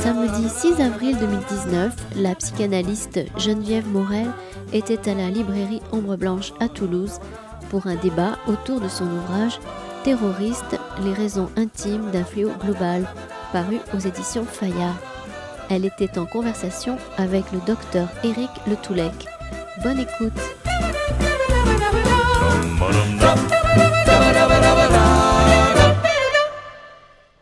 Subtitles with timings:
[0.00, 4.28] Samedi 6 avril 2019, la psychanalyste Geneviève Morel
[4.72, 7.18] était à la librairie Ombre Blanche à Toulouse
[7.70, 9.58] pour un débat autour de son ouvrage
[10.04, 13.08] Terroriste, les raisons intimes d'un fléau global,
[13.52, 15.09] paru aux éditions Fayard.
[15.72, 19.28] Elle était en conversation avec le docteur Éric Le Toulec.
[19.84, 20.32] Bonne écoute.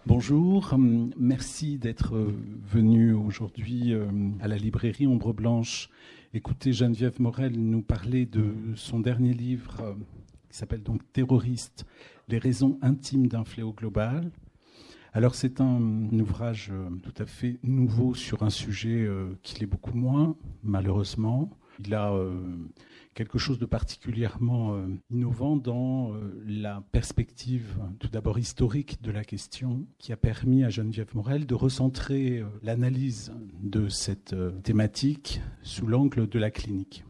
[0.05, 0.75] Bonjour,
[1.17, 2.15] merci d'être
[2.71, 4.07] venu aujourd'hui euh,
[4.43, 5.89] à la librairie Ombre Blanche
[6.35, 9.95] écouter Geneviève Morel nous parler de son dernier livre euh,
[10.51, 11.87] qui s'appelle donc Terroriste,
[12.29, 14.31] les raisons intimes d'un fléau global.
[15.13, 19.09] Alors c'est un, ouvrage euh, tout à fait nouveau sur un sujet
[19.43, 21.51] qui l'est beaucoup moins, malheureusement.
[21.85, 22.13] Il a
[23.19, 29.25] quelque chose de particulièrement euh, innovant dans euh, la perspective tout d'abord historique de la
[29.25, 35.89] question qui a permis à Geneviève Morel de recentrer euh, l'analyse de cette thématique sous
[35.89, 37.03] l'angle de la clinique.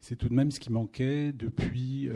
[0.00, 2.08] C'est tout de même ce qui manquait depuis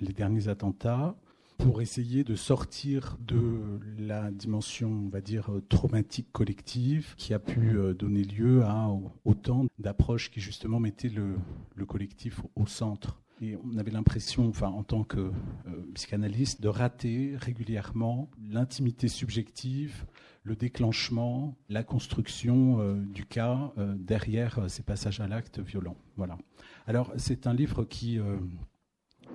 [0.00, 1.16] les derniers attentats
[1.60, 3.60] pour essayer de sortir de
[3.98, 8.90] la dimension, on va dire, traumatique collective qui a pu euh, donner lieu à
[9.24, 11.36] autant d'approches qui justement mettaient le,
[11.86, 13.20] collectif au centre.
[13.40, 15.30] Et on avait l'impression, enfin, en tant que euh,
[15.94, 20.04] psychanalyste, de rater régulièrement l'intimité subjective,
[20.42, 25.96] le déclenchement, la construction euh, du cas derrière ces passages à l'acte violent.
[26.16, 26.38] Voilà.
[26.86, 28.18] Alors, c'est un livre qui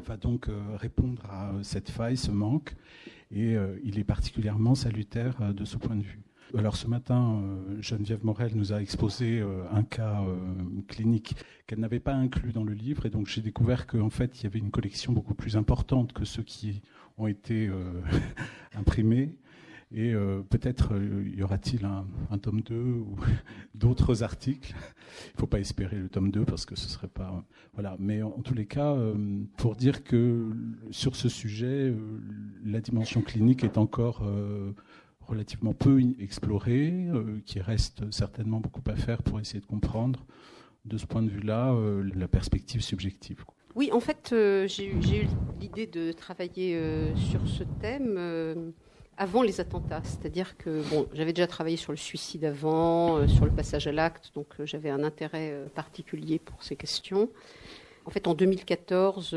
[0.04, 2.76] va donc euh, répondre à euh, cette faille, ce manque,
[3.32, 6.20] et euh, il est particulièrement salutaire de ce point de vue.
[6.56, 7.42] Alors ce matin,
[7.80, 10.24] Geneviève Morel nous a exposé un cas
[10.88, 11.36] clinique
[11.66, 14.46] qu'elle n'avait pas inclus dans le livre, et donc j'ai découvert qu'en fait il y
[14.46, 16.84] avait une collection beaucoup plus importante que ceux qui
[17.18, 17.70] ont été
[18.76, 19.36] imprimés.
[19.92, 23.16] Et euh, peut-être euh, y aura-t-il un, tome 2 ou
[23.76, 24.74] d'autres articles.
[25.28, 27.44] Il ne faut pas espérer le tome 2 parce que ce serait pas.
[27.74, 27.96] Voilà.
[28.00, 29.16] Mais en, tous les cas, euh,
[29.58, 30.50] pour dire que
[30.90, 31.94] sur ce sujet,
[32.66, 34.24] la dimension clinique est encore
[35.22, 37.08] relativement peu explorée,
[37.46, 40.26] qu'il reste certainement beaucoup à faire pour essayer de comprendre,
[40.86, 41.76] de ce point de vue-là,
[42.14, 43.44] la perspective subjective.
[43.76, 44.30] Oui, en fait,
[44.68, 45.28] j'ai eu
[45.60, 46.80] l'idée de travailler
[47.16, 48.74] sur ce thème
[49.18, 50.02] avant les attentats.
[50.04, 53.92] C'est-à-dire que bon, j'avais déjà travaillé sur le suicide avant, euh, sur le passage à
[53.92, 57.30] l'acte, donc euh, j'avais un intérêt euh, particulier pour ces questions.
[58.06, 59.36] En fait, en 2014,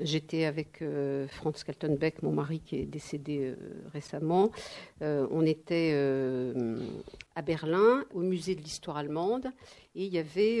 [0.00, 0.82] j'étais avec
[1.28, 3.54] Franz Kaltenbeck, mon mari qui est décédé
[3.92, 4.50] récemment.
[5.00, 5.94] on était
[7.36, 9.46] à Berlin, au musée de l'histoire allemande,
[9.94, 10.58] et il y avait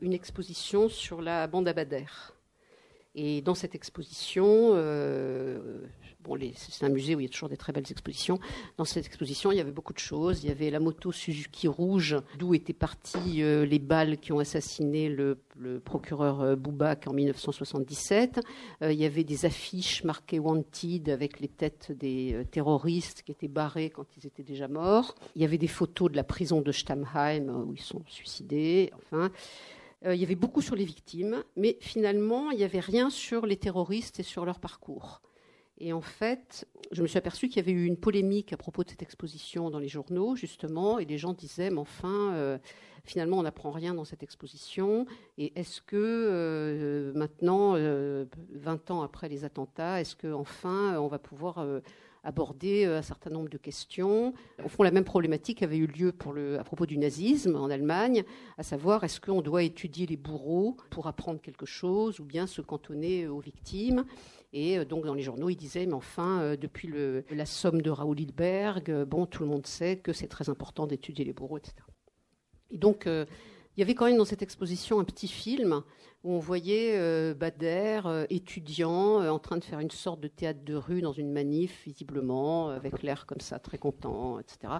[0.00, 2.06] une exposition sur la bande à Bader.
[3.16, 4.76] Et dans cette exposition,
[6.54, 8.38] c'est un musée où il y a toujours des très belles expositions.
[8.76, 10.44] Dans cette exposition, il y avait beaucoup de choses.
[10.44, 14.38] Il y avait la moto Suzuki rouge, d'où étaient parties euh, les balles qui ont
[14.38, 15.38] assassiné le,
[15.84, 18.40] procureur euh, Boubac en 1977.
[18.82, 23.48] Euh, il y avait des affiches marquées Wanted avec les têtes des terroristes qui étaient
[23.48, 25.14] barrés quand ils étaient déjà morts.
[25.36, 28.92] Il y avait des photos de la prison de Stammheim où ils sont suicidés.
[28.96, 29.30] Enfin.
[30.04, 33.56] il y avait beaucoup sur les victimes, mais finalement, il n'y avait rien sur les
[33.56, 35.20] terroristes et sur leur parcours.
[35.80, 38.84] Et en fait, je me suis aperçue qu'il y avait eu une polémique à propos
[38.84, 42.58] de cette exposition dans les journaux, justement, et les gens disaient, mais enfin, euh,
[43.04, 45.06] finalement, on n'apprend rien dans cette exposition.
[45.38, 48.26] Et est-ce que euh, maintenant, 20 euh,
[48.90, 51.64] ans après les attentats, est-ce qu'enfin, on va pouvoir
[52.24, 54.34] aborder un certain nombre de questions?
[54.62, 56.12] Au fond, la même problématique avait eu lieu
[56.58, 58.22] à propos du nazisme en Allemagne,
[58.58, 62.60] à savoir est-ce qu'on doit étudier les bourreaux pour apprendre quelque chose ou bien se
[62.60, 64.04] cantonner aux victimes?
[64.52, 66.92] Et euh, donc dans les journaux, ils disaient, mais enfin, euh, depuis
[67.30, 70.86] la somme de Raoul Hilberg, euh, bon, tout le monde sait que c'est très important
[70.86, 71.74] d'étudier les bourreaux, etc.
[72.70, 75.82] Et donc, il y avait quand même dans cette exposition un petit film
[76.22, 81.00] où on voyait Bader, étudiant, en train de faire une sorte de théâtre de rue
[81.00, 84.74] dans une manif, visiblement, avec l'air comme ça, très content, etc.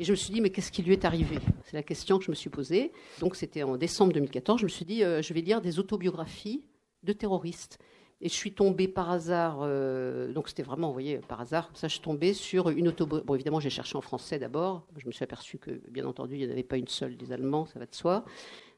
[0.00, 1.38] Et je me suis dit, mais qu'est-ce qui lui est arrivé?
[1.66, 2.90] C'est la question que je me suis posée.
[3.20, 6.64] Donc c'était en décembre 2014, je me suis dit, je vais lire des autobiographies
[7.04, 7.78] de terroristes.
[8.22, 11.86] Et je suis tombée par hasard, euh, donc c'était vraiment, vous voyez, par hasard, ça,
[11.86, 13.26] je suis tombée sur une autobiographie.
[13.26, 14.86] Bon, évidemment, j'ai cherché en français d'abord.
[14.96, 17.32] Je me suis aperçue que, bien entendu, il n'y en avait pas une seule des
[17.32, 18.24] Allemands, ça va de soi.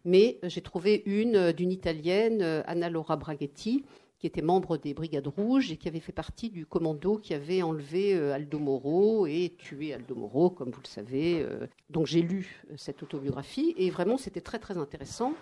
[0.04, 3.84] Mais j'ai trouvé une d'une italienne, Anna Laura Braghetti,
[4.18, 7.62] qui était membre des Brigades Rouges et qui avait fait partie du commando qui avait
[7.62, 11.40] enlevé euh, Aldo Moro et tué Aldo Moro, comme vous le savez.
[11.40, 11.66] Euh.
[11.88, 15.34] Donc j'ai lu euh, cette autobiographie et vraiment c'était très très intéressant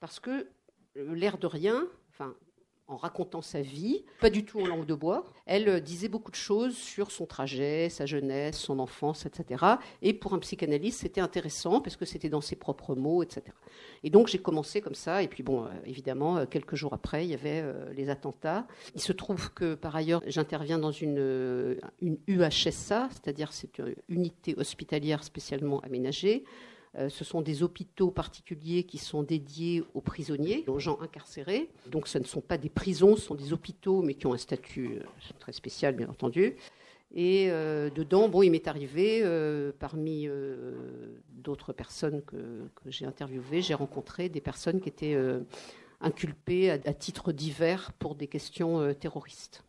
[0.00, 0.48] parce que
[0.96, 2.34] l'air de rien, enfin
[2.86, 5.24] en racontant sa vie, pas du tout en langue de bois.
[5.46, 9.64] Elle euh, disait beaucoup de choses sur son trajet, sa jeunesse, son enfance, etc.
[10.02, 13.42] Et pour un psychanalyste, c'était intéressant parce que c'était dans ses propres mots, etc.
[14.02, 15.22] Et donc j'ai commencé comme ça.
[15.22, 17.64] Et puis bon, euh, évidemment, euh, quelques jours après, il y avait
[17.94, 18.66] les attentats.
[18.94, 24.54] Il se trouve que par ailleurs, j'interviens dans une, une UHSA, c'est-à-dire c'est une unité
[24.58, 26.44] hospitalière spécialement aménagée
[27.08, 31.70] ce sont des hôpitaux particuliers qui sont dédiés aux prisonniers, aux gens incarcérés.
[31.86, 34.38] Donc ce ne sont pas des prisons, ce sont des hôpitaux, mais qui ont un
[34.38, 35.04] statut euh,
[35.40, 36.54] très spécial, bien entendu.
[37.16, 39.22] Et euh, dedans, il m'est arrivé,
[39.78, 40.28] parmi
[41.30, 45.16] d'autres personnes que, j'ai interviewées, j'ai rencontré des personnes qui étaient
[46.00, 49.64] inculpées à, titre divers pour des questions terroristes.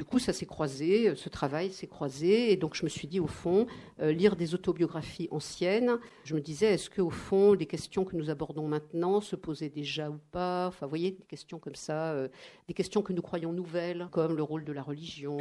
[0.00, 3.06] Du coup, ça s'est croisé, euh, ce travail s'est croisé, et donc je me suis
[3.06, 3.66] dit, au fond,
[4.00, 8.16] euh, lire des autobiographies anciennes, je me disais, est-ce que au fond, les questions que
[8.16, 10.68] nous abordons maintenant se posaient déjà ou pas?
[10.68, 12.28] Enfin, vous voyez, des questions comme ça, euh,
[12.66, 15.36] des questions que nous croyons nouvelles, comme le rôle de la religion,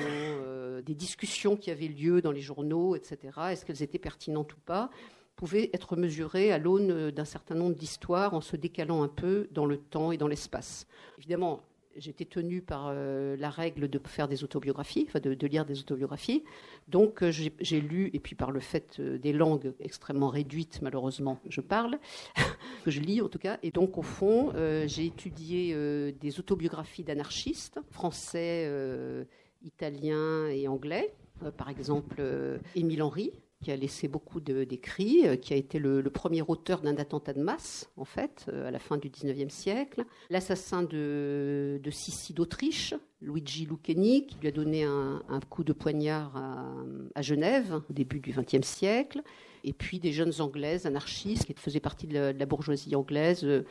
[0.85, 3.17] des discussions qui avaient lieu dans les journaux, etc.
[3.51, 4.89] Est-ce qu'elles étaient pertinentes ou pas?
[5.37, 9.65] Pouvaient être mesurées à l'aune d'un certain nombre d'histoires en se décalant un peu dans
[9.65, 10.85] le temps et dans l'espace.
[11.17, 11.61] Évidemment,
[11.95, 16.43] j'étais tenue par euh, la règle de faire des autobiographies, enfin de, lire des autobiographies.
[16.87, 21.39] Donc euh, j'ai lu, et puis par le fait euh, des langues extrêmement réduites, malheureusement,
[21.47, 21.99] je parle,
[22.85, 23.59] que je lis en tout cas.
[23.63, 24.53] Et donc au fond,
[24.85, 25.73] j'ai étudié
[26.11, 28.71] des autobiographies d'anarchistes, français,
[29.63, 31.13] italiens et anglais.
[31.57, 32.21] par exemple,
[32.75, 36.97] Émile Henry, qui a laissé beaucoup d'écrits, euh, qui a été le, premier auteur d'un
[36.97, 40.05] attentat de masse, en fait, euh, à la fin du XIXe siècle.
[40.29, 46.31] L'assassin de, de Sissi d'Autriche, Luigi Lucchini, qui lui a donné un, coup de poignard
[47.15, 49.21] à, Genève au début du XXe siècle.
[49.65, 53.63] Et puis des jeunes anglaises anarchistes qui faisaient partie de la, bourgeoisie anglaise, euh,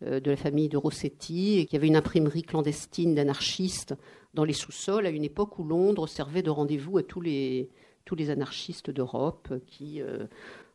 [0.00, 3.94] de la famille de Rossetti, et qui avait une imprimerie clandestine d'anarchistes
[4.32, 7.68] dans les sous-sols à une époque où Londres servait de rendez-vous à tous les
[8.04, 10.26] tous les anarchistes d'Europe qui, euh,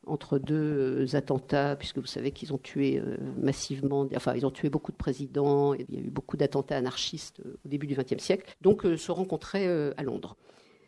[0.08, 4.70] entre deux attentats, puisque vous savez qu'ils ont tué euh, massivement, enfin ils ont tué
[4.70, 8.24] beaucoup de présidents, il y a eu beaucoup d'attentats anarchistes euh, au début du XXe
[8.24, 10.36] siècle, donc se rencontraient à Londres.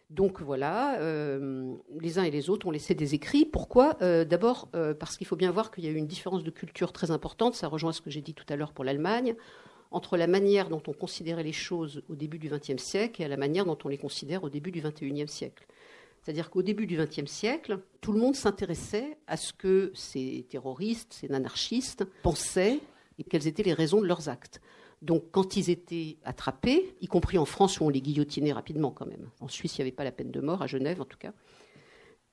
[0.10, 1.00] Donc voilà,
[2.02, 3.46] les uns et les autres ont laissé des écrits.
[3.46, 3.94] Pourquoi?
[4.26, 4.68] D'abord
[5.00, 7.56] parce qu'il faut bien voir qu'il y a eu une différence de culture très importante,
[7.56, 9.36] ça rejoint ce que j'ai dit tout à l'heure pour l'Allemagne,
[9.90, 13.38] entre la manière dont on considérait les choses au début du XXe siècle et la
[13.38, 15.66] manière dont on les considère au début du XXIe siècle.
[16.22, 21.14] C'est-à-dire qu'au début du XXe siècle, tout le monde s'intéressait à ce que ces terroristes,
[21.14, 22.80] ces anarchistes pensaient
[23.18, 24.62] et quelles étaient les raisons de leurs actes.
[25.02, 29.08] Donc, quand ils étaient attrapés, y compris en France où on les guillotinait rapidement quand
[29.08, 29.30] même.
[29.40, 31.34] En Suisse, il n'y avait pas la peine de mort, à Genève en tout cas.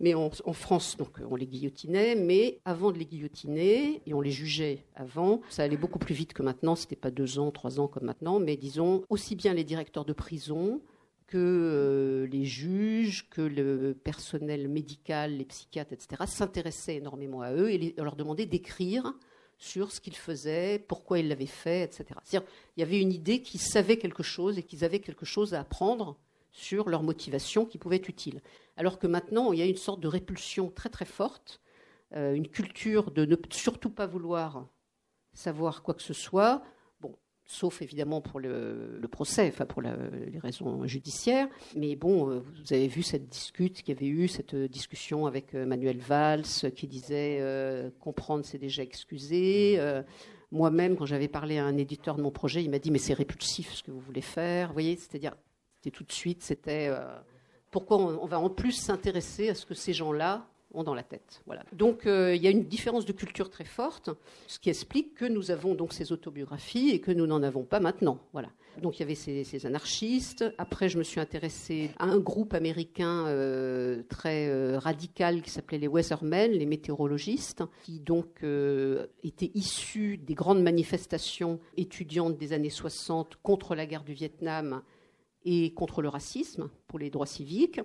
[0.00, 4.30] Mais en, France, donc, on les guillotinait, mais avant de les guillotiner, et on les
[4.30, 7.80] jugeait avant, ça allait beaucoup plus vite que maintenant, ce n'était pas deux ans, trois
[7.80, 10.80] ans comme maintenant, mais disons, aussi bien les directeurs de prison
[11.28, 17.70] que euh, les juges, que le personnel médical, les psychiatres, etc., s'intéressaient énormément à eux
[17.70, 19.14] et leur demandaient d'écrire
[19.58, 22.06] sur ce qu'ils faisaient, pourquoi ils l'avaient fait, etc.
[22.24, 25.52] C'est-à-dire, il y avait une idée qu'ils savaient quelque chose et qu'ils avaient quelque chose
[25.52, 26.16] à apprendre
[26.50, 28.40] sur leur motivation qui pouvait être utile.
[28.76, 31.60] Alors que maintenant, il y a une sorte de répulsion très très forte,
[32.14, 34.66] euh, une culture de ne surtout pas vouloir
[35.34, 36.62] savoir quoi que ce soit,
[37.48, 39.90] sauf évidemment pour le, procès, enfin pour les
[40.40, 41.48] raisons judiciaires.
[41.74, 45.54] Mais bon, euh, vous avez vu cette discute qu'il y avait eu, cette discussion avec
[45.54, 46.44] euh, Manuel Valls
[46.76, 49.80] qui disait euh, comprendre c'est déjà excusé.
[50.50, 53.14] Moi-même, quand j'avais parlé à un éditeur de mon projet, il m'a dit mais c'est
[53.14, 54.68] répulsif ce que vous voulez faire.
[54.68, 55.34] Vous voyez, c'est-à-dire
[55.76, 56.90] c'était tout de suite, c'était
[57.70, 61.42] pourquoi on va en plus s'intéresser à ce que ces gens-là ont dans la tête.
[61.46, 61.64] Voilà.
[61.72, 64.10] Donc euh, il y a une différence de culture très forte,
[64.46, 67.80] ce qui explique que nous avons donc ces autobiographies et que nous n'en avons pas
[67.80, 68.18] maintenant.
[68.32, 68.50] Voilà.
[68.82, 70.44] Donc il y avait ces, anarchistes.
[70.56, 75.78] Après, je me suis intéressée à un groupe américain euh, très euh, radical qui s'appelait
[75.78, 78.44] les Weathermen, les météorologistes, qui donc
[79.24, 84.82] étaient issus des grandes manifestations étudiantes des années 60 contre la guerre du Vietnam
[85.44, 87.80] et contre le racisme pour les droits civiques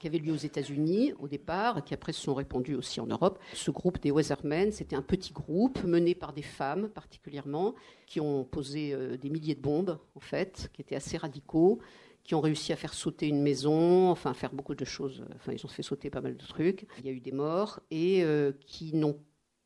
[0.00, 3.38] qui avait lieu aux États-Unis au départ, qui après se sont répandus aussi en Europe.
[3.52, 7.74] Ce groupe des Weathermen, c'était un petit groupe mené par des femmes particulièrement,
[8.06, 11.78] qui ont posé euh, des milliers de bombes, en fait, qui étaient assez radicaux,
[12.24, 15.24] qui ont réussi à faire sauter une maison, enfin faire beaucoup de choses.
[15.36, 16.86] Enfin, ils ont fait sauter pas mal de trucs.
[16.98, 19.18] Il y a eu des morts et euh, qui n'ont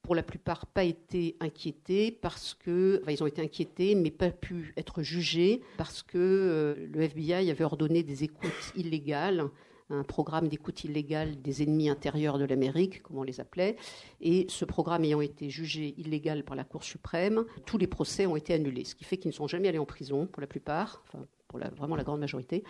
[0.02, 4.74] pour la plupart pas été inquiétés parce que, ils ont été inquiétés, mais pas pu
[4.76, 9.48] être jugés parce que euh, le FBI avait ordonné des écoutes illégales
[9.90, 13.76] un programme d'écoute illégale des ennemis intérieurs de l'Amérique, comme on les appelait.
[14.20, 18.36] Et ce programme ayant été jugé illégal par la Cour suprême, tous les procès ont
[18.36, 21.02] été annulés, ce qui fait qu'ils ne sont jamais allés en prison pour la plupart,
[21.06, 22.64] enfin pour vraiment la grande majorité.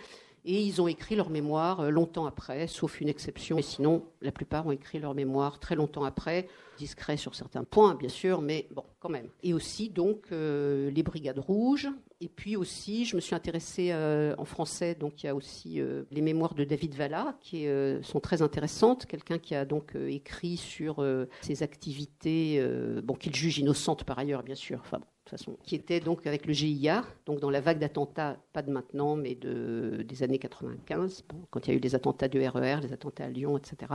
[0.47, 3.57] Et ils ont écrit leur mémoire euh, longtemps après, sauf une exception.
[3.57, 7.95] Et sinon, la plupart ont écrit leur mémoire très longtemps après, discret sur certains points,
[7.95, 9.29] bien sûr, mais bon, quand même.
[9.43, 11.89] Et aussi, donc, euh, les Brigades Rouges.
[12.25, 15.81] Et puis aussi, je me suis intéressée euh, en français, donc il y a aussi
[16.11, 17.67] les mémoires de David Valla, qui
[18.03, 19.05] sont très intéressantes.
[19.05, 21.05] Quelqu'un qui a donc écrit sur
[21.43, 22.65] ses activités,
[23.03, 24.83] bon, qu'il juge innocentes par ailleurs, bien sûr.
[25.29, 29.17] Façon, qui était donc avec le GIA, donc dans la vague d'attentats, pas de maintenant,
[29.17, 32.81] mais de, des années 95, quand il y a eu les attentats du RER, e
[32.83, 33.93] les attentats à Lyon, etc.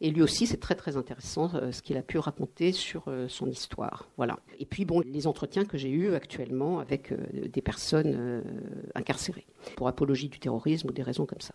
[0.00, 3.26] Et lui aussi, c'est très très intéressant euh, ce qu'il a pu raconter sur euh,
[3.28, 4.08] son histoire.
[4.16, 4.38] Voilà.
[4.58, 8.42] Et puis bon, les entretiens que j'ai eus actuellement avec euh, des personnes
[8.94, 9.46] incarcérées
[9.76, 11.54] pour apologie du terrorisme ou des raisons comme ça.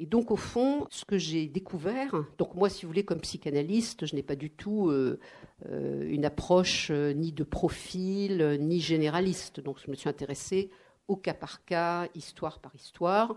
[0.00, 4.06] Et donc, au fond, ce que j'ai découvert, donc moi, si vous voulez, comme psychanalyste,
[4.06, 5.20] je n'ai pas du tout euh,
[5.68, 9.60] euh, une approche euh, ni de profil, ni généraliste.
[9.60, 10.70] Donc, je me suis intéressée
[11.06, 13.36] au cas par cas, histoire par histoire,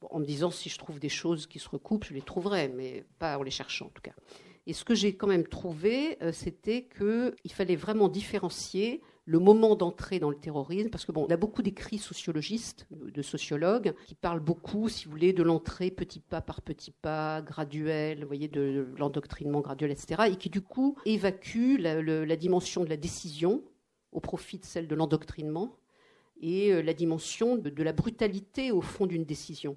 [0.00, 3.04] en me disant si je trouve des choses qui se recoupent, je les trouverai, mais
[3.18, 4.14] pas en les cherchant en tout cas.
[4.68, 10.20] Et ce que j'ai quand même trouvé, c'était qu'il fallait vraiment différencier le moment d'entrée
[10.20, 14.40] dans le terrorisme, parce que bon, on a beaucoup d'écrits sociologistes, de sociologues, qui parlent
[14.40, 18.86] beaucoup, si vous voulez, de l'entrée petit pas par petit pas, graduel, vous voyez, de,
[18.96, 23.64] l'endoctrinement graduel, etc., et qui du coup évacuent la, dimension de la décision
[24.12, 25.76] au profit de celle de l'endoctrinement
[26.40, 29.76] et euh, la dimension de, la brutalité au fond d'une décision.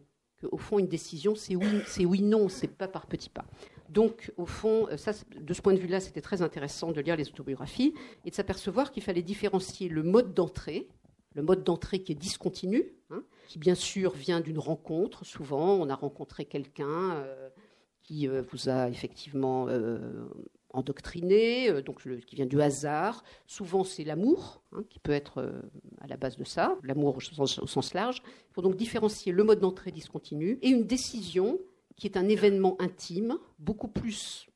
[0.52, 3.46] Au fond, une décision, c'est oui, c'est oui, non, c'est pas par petits pas.
[3.90, 7.28] Donc, au fond, euh, de ce point de vue-là, c'était très intéressant de lire les
[7.28, 7.94] autobiographies
[8.24, 10.88] et de s'apercevoir qu'il fallait différencier le mode d'entrée,
[11.34, 15.26] le mode d'entrée qui est discontinu, hein, qui bien sûr vient d'une rencontre.
[15.26, 17.50] Souvent, on a rencontré quelqu'un euh,
[18.04, 19.68] qui euh, vous a effectivement
[20.72, 23.24] endoctriné, donc qui vient du hasard.
[23.48, 25.52] Souvent, c'est l'amour hein, qui peut être
[26.00, 28.22] à la base de ça, l'amour au, au sens, large.
[28.52, 31.58] Il faut donc différencier le mode d'entrée discontinu et une décision
[32.00, 34.48] qui est un événement intime, beaucoup plus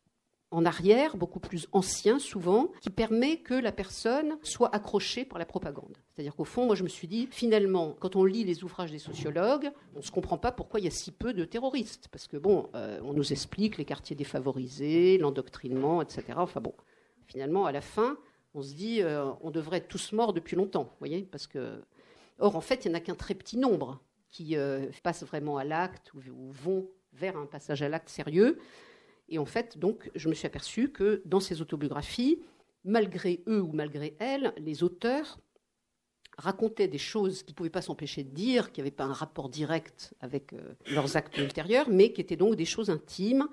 [0.53, 5.45] en arrière, beaucoup plus ancien souvent, qui permet que la personne soit accrochée par la
[5.45, 5.97] propagande.
[6.11, 8.99] C'est-à-dire qu'au fond, moi je me suis dit, finalement, quand on lit les ouvrages des
[8.99, 12.07] sociologues, on ne se comprend pas pourquoi il y a si peu de terroristes.
[12.11, 16.23] Parce que bon, euh, on nous explique les quartiers défavorisés, l'endoctrinement, etc.
[16.37, 16.73] Enfin bon,
[17.25, 18.17] finalement, à la fin,
[18.53, 21.81] on se dit, euh, on devrait être tous morts depuis longtemps, voyez Parce que,
[22.37, 25.57] or, en fait, il n'y en a qu'un très petit nombre qui euh, passent vraiment
[25.57, 26.19] à l'acte ou
[26.51, 28.59] vont vers un passage à l'acte sérieux.
[29.29, 32.41] Et en fait, donc, je me suis aperçue que dans ces autobiographies,
[32.83, 35.39] malgré eux ou malgré elles, les auteurs
[36.37, 39.49] racontaient des choses qu'ils ne pouvaient pas s'empêcher de dire, qui n'avaient pas un rapport
[39.49, 43.47] direct avec euh, leurs actes ultérieurs, mais qui étaient donc des choses intimes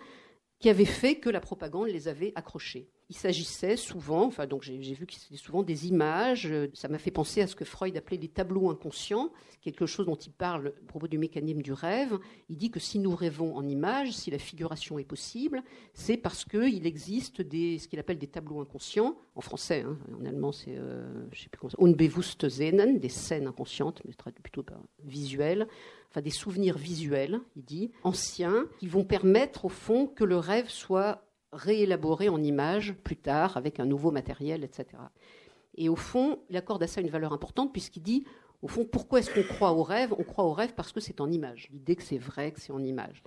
[0.58, 4.78] qui avaient fait que la propagande les avait accrochés il s'agissait souvent, enfin donc j'ai
[4.78, 6.46] vu que c'était souvent des images.
[6.46, 10.06] Euh, ça m'a fait penser à ce que Freud appelait les tableaux inconscients, quelque chose
[10.06, 12.16] dont il parle à propos du mécanisme du rêve.
[12.48, 16.44] Il dit que si nous rêvons en images, si la figuration est possible, c'est parce
[16.44, 20.76] qu'il existe des, ce qu'il appelle des tableaux inconscients, en français, hein, en allemand c'est,
[20.78, 25.66] euh, je sais plus comment ça, Unbewusstsehnen, des scènes inconscientes, mais plutôt pas visuelles
[26.10, 30.68] enfin des souvenirs visuels, il dit, anciens, qui vont permettre au fond que le rêve
[30.68, 34.86] soit réélaboré en images plus tard avec un nouveau matériel, etc.
[35.76, 38.24] Et au fond, il accorde à ça une valeur importante puisqu'il dit,
[38.62, 40.14] au fond, pourquoi est-ce qu'on croit au rêve?
[40.18, 41.68] On croit au rêve parce que c'est en image.
[41.72, 43.22] L'idée que c'est vrai, que c'est en image.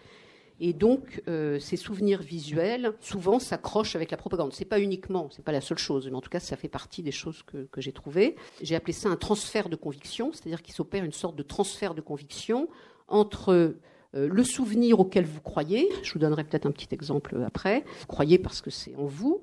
[0.59, 4.53] Et donc, euh, ces souvenirs visuels, souvent, s'accrochent avec la propagande.
[4.53, 7.01] C'est pas uniquement, c'est pas la seule chose, mais en tout cas, ça fait partie
[7.01, 8.35] des choses que, que j'ai trouvées.
[8.61, 12.01] J'ai appelé ça un transfert de conviction, c'est-à-dire qu'il s'opère une sorte de transfert de
[12.01, 12.69] conviction
[13.07, 13.75] entre
[14.13, 18.37] le souvenir auquel vous croyez, je vous donnerai peut-être un petit exemple après, vous croyez
[18.37, 19.41] parce que c'est en vous,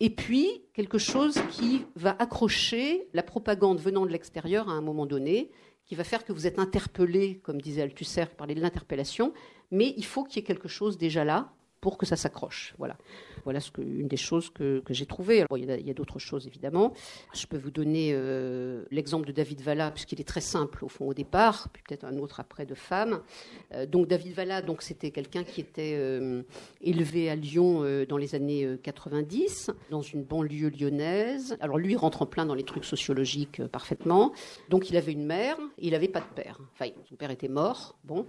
[0.00, 5.06] et puis quelque chose qui va accrocher la propagande venant de l'extérieur à un moment
[5.06, 5.50] donné,
[5.86, 9.32] qui va faire que vous êtes interpellé, comme disait Althusser, qui parlait de l'interpellation,
[9.70, 11.52] mais il faut qu'il y ait quelque chose déjà là
[11.82, 12.74] pour que ça s'accroche.
[12.78, 12.96] Voilà.
[13.42, 15.44] Voilà ce que, une des choses que, j'ai trouvées.
[15.56, 16.94] il y a, d'autres choses, évidemment.
[17.34, 21.08] Je peux vous donner euh, l'exemple de David Valla, puisqu'il est très simple, au fond,
[21.08, 23.20] au départ, puis peut-être un autre après de femme.
[23.74, 26.44] Euh, donc, David Valla, donc, c'était quelqu'un qui était euh,
[26.82, 31.56] élevé à Lyon dans les années 90, dans une banlieue lyonnaise.
[31.58, 34.32] Alors, lui, rentre en plein dans les trucs sociologiques parfaitement.
[34.68, 36.60] Donc, il avait une mère, et il n'avait pas de père.
[36.74, 37.96] Enfin, son père était mort.
[38.04, 38.24] Bon.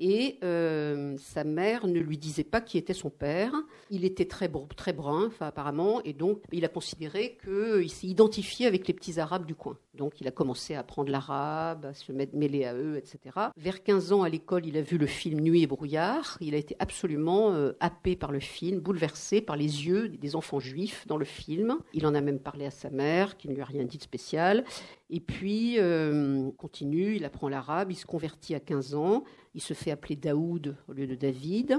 [0.00, 3.52] Et euh, sa mère ne lui disait pas qui était son père.
[3.90, 8.88] Il était très, très brun, apparemment, et donc il a considéré qu'il s'est identifié avec
[8.88, 9.76] les petits Arabes du coin.
[10.00, 13.18] Donc il a commencé à apprendre l'arabe, à se mêler à eux, etc.
[13.58, 16.38] Vers 15 ans à l'école, il a vu le film Nuit et brouillard.
[16.40, 20.58] Il a été absolument euh, happé par le film, bouleversé par les yeux des enfants
[20.58, 21.76] juifs dans le film.
[21.92, 24.02] Il en a même parlé à sa mère, qui ne lui a rien dit de
[24.02, 24.64] spécial.
[25.10, 29.74] Et puis, euh, continue, il apprend l'arabe, il se convertit à 15 ans, il se
[29.74, 31.78] fait appeler Daoud au lieu de David.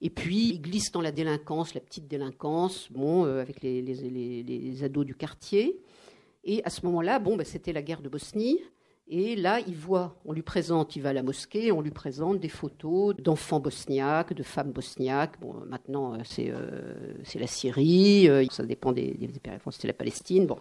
[0.00, 5.06] Et puis, il glisse dans la délinquance, la petite délinquance, bon, euh, avec les, ados
[5.06, 5.78] du quartier.
[6.44, 8.58] Et à ce moment-là, bon, bah, c'était la guerre de Bosnie.
[9.08, 12.40] Et là, il voit, on lui présente, il va à la mosquée, on lui présente
[12.40, 15.40] des photos d'enfants bosniaques, de femmes bosniaques.
[15.40, 16.94] Bon, maintenant, euh,
[17.24, 19.28] c'est la Syrie, ça dépend des, des,
[19.70, 20.46] c'était la Palestine.
[20.46, 20.56] Bon.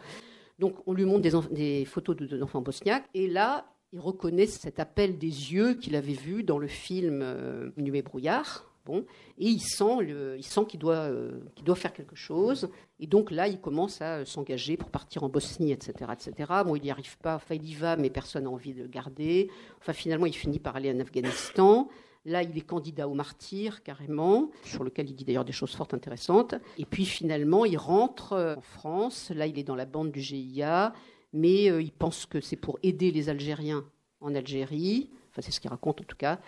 [0.61, 5.27] Donc on lui montre des, photos d'enfants bosniaques et là, il reconnaît cet appel des
[5.53, 8.71] yeux qu'il avait vu dans le film euh, Nuée brouillard.
[8.85, 9.05] Bon,
[9.38, 10.07] et il sent,
[10.38, 12.69] il sent qu'il doit, euh, doit faire quelque chose.
[13.00, 16.51] Et donc là, il commence à s'engager pour partir en Bosnie, etc., etc.
[16.65, 17.35] Bon, il n'y arrive pas.
[17.35, 19.50] Enfin, il y va, mais personne n'a envie de le garder.
[19.79, 21.89] Enfin, finalement, il finit par aller en Afghanistan.
[22.25, 25.88] Là, il est candidat au martyr, carrément, sur lequel il dit d'ailleurs des choses fort
[25.91, 26.53] intéressantes.
[26.77, 29.31] Et puis finalement, il rentre euh, en France.
[29.33, 30.93] Là, il est dans la bande du GIA,
[31.33, 33.85] mais euh, il pense que c'est pour aider les Algériens
[34.19, 35.09] en Algérie.
[35.31, 36.39] Enfin, c'est ce qu'il raconte en tout cas.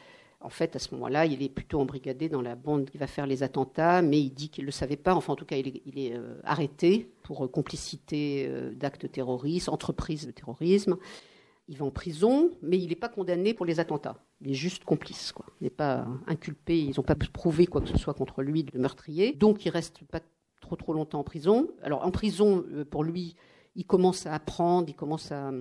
[0.43, 3.25] En fait, à ce moment-là, il est plutôt embrigadé dans la bande qui va faire
[3.25, 5.15] les attentats, mais il dit qu'il ne le savait pas.
[5.15, 10.97] Enfin, en tout cas, il est, euh, arrêté pour complicité d'actes terroristes, entreprise de terrorisme.
[11.69, 14.17] Il va en prison, mais il n'est pas condamné pour les attentats.
[14.41, 15.33] Il est juste complice.
[15.61, 18.77] Il n'est pas inculpé, ils n'ont pas prouvé quoi que ce soit contre lui de
[18.77, 19.31] meurtrier.
[19.33, 20.19] Donc il reste pas
[20.59, 21.69] trop trop longtemps en prison.
[21.81, 23.35] Alors en prison, euh, pour lui,
[23.75, 25.51] il commence à apprendre, il commence à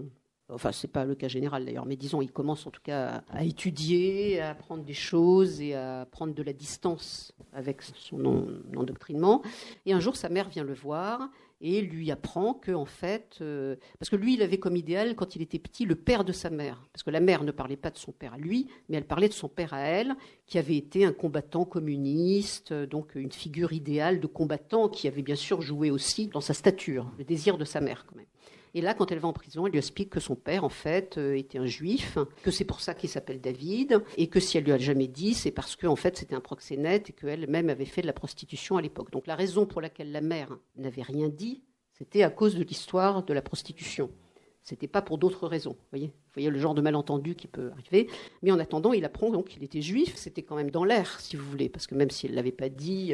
[0.53, 3.45] enfin c'est pas le cas général d'ailleurs, mais disons, il commence en tout cas à,
[3.45, 9.43] étudier, à apprendre des choses et à prendre de la distance avec son endoctrinement.
[9.87, 11.29] Et un jour, sa mère vient le voir
[11.63, 15.37] et lui apprend que en fait, euh, parce que lui, il avait comme idéal quand
[15.37, 17.91] il était petit le père de sa mère, parce que la mère ne parlait pas
[17.91, 20.17] de son père à lui, mais elle parlait de son père à elle,
[20.47, 25.37] qui avait été un combattant communiste, donc une figure idéale de combattant qui avait bien
[25.37, 28.27] sûr joué aussi dans sa stature, le désir de sa mère quand même.
[28.75, 31.19] Et là, quand elle va en prison, elle lui explique que son père, en fait,
[31.19, 34.65] euh, était un juif, que c'est pour ça qu'il s'appelle David, et que si elle
[34.65, 37.85] lui a jamais dit, c'est parce qu'en en fait, c'était un proxénète et qu'elle-même avait
[37.85, 39.11] fait de la prostitution à l'époque.
[39.11, 43.23] Donc la raison pour laquelle la mère n'avait rien dit, c'était à cause de l'histoire
[43.25, 44.11] de la prostitution.
[44.63, 45.73] C'était pas pour d'autres raisons.
[45.73, 48.09] Vous voyez, voyez le genre de malentendu qui peut arriver.
[48.43, 50.15] Mais en attendant, il apprend donc qu'il était juif.
[50.17, 53.13] C'était quand même dans l'air, si vous voulez, parce que même s'il l'avait pas dit,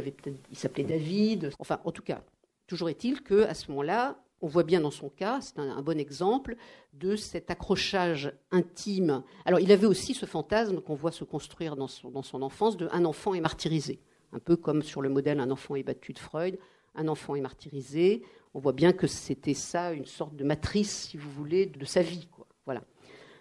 [0.51, 1.51] il s'appelait David.
[1.59, 2.23] Enfin, en tout cas,
[2.67, 5.99] toujours est-il que à ce moment-là, on voit bien dans son cas, c'est un, bon
[5.99, 6.57] exemple
[6.95, 9.23] de cet accrochage intime.
[9.45, 13.05] Alors, il avait aussi ce fantasme qu'on voit se construire dans son, enfance de un
[13.05, 14.01] enfant est martyrisé,
[14.33, 16.59] un peu comme sur le modèle un enfant est battu de Freud.
[16.95, 18.23] Un enfant est martyrisé.
[18.55, 22.03] On voit bien que c'était ça, une sorte de matrice, si vous voulez, de sa
[22.03, 22.29] vie.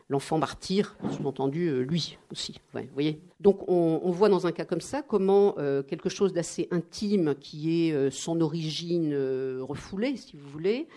[0.10, 2.62] L'enfant martyr, sous-entendu euh, lui aussi.
[2.74, 6.70] vous voyez Donc on, voit dans un cas comme ça comment euh, quelque chose d'assez
[6.72, 9.14] intime, qui est euh, son origine
[9.60, 10.88] refoulée, si vous voulez,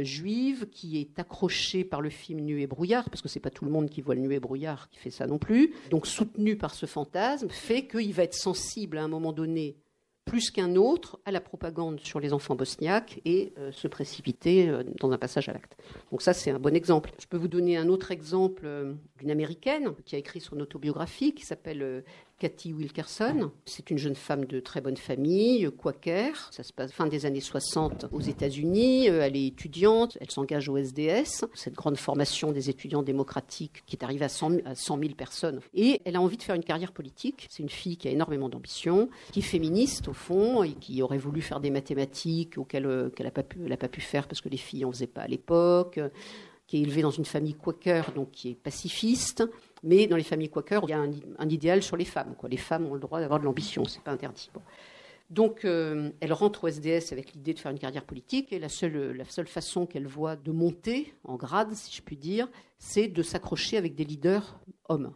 [0.00, 3.64] juive, qui est accrochée par le film Nu et brouillard, parce que c'est pas tout
[3.64, 6.56] le monde qui voit le Nu et brouillard qui fait ça non plus, donc soutenu
[6.56, 9.76] par ce fantasme, fait qu'il va être sensible à un moment donné
[10.28, 14.82] plus qu'un autre à la propagande sur les enfants bosniaques et euh, se précipiter euh,
[15.00, 15.76] dans un passage à l'acte.
[16.10, 17.10] Donc ça, c'est un bon exemple.
[17.18, 21.34] Je peux vous donner un autre exemple euh, d'une américaine qui a écrit son autobiographie
[21.34, 22.04] qui s'appelle
[22.38, 23.50] Cathy Wilkerson.
[23.64, 26.48] C'est une jeune femme de très bonne famille, quaker.
[26.52, 29.10] Ça se passe fin des années 60 aux États-Unis.
[29.10, 33.96] Euh, elle est étudiante, elle s'engage au SDS, cette grande formation des étudiants démocratiques qui
[33.96, 35.60] est arrivée à 100, 000 personnes.
[35.74, 37.48] Et elle a envie de faire une carrière politique.
[37.50, 41.18] C'est une fille qui a énormément d'ambition, qui est féministe au fond et qui aurait
[41.18, 44.56] voulu faire des mathématiques auxquelles euh, elle n'a pas, pas, pu faire parce que les
[44.56, 45.98] filles n'en faisaient pas à l'époque
[46.68, 49.42] qui est élevée dans une famille quaker, donc qui est pacifiste,
[49.82, 52.34] mais dans les familles quakers, il y a un, idéal sur les femmes.
[52.36, 52.48] Quoi.
[52.48, 54.50] Les femmes ont le droit d'avoir de l'ambition, c'est pas interdit.
[55.30, 58.70] Donc, euh, elle rentre au SDS avec l'idée de faire une carrière politique, et la
[58.70, 63.08] seule, la seule façon qu'elle voit de monter en grade, si je puis dire, c'est
[63.08, 65.12] de s'accrocher avec des leaders hommes.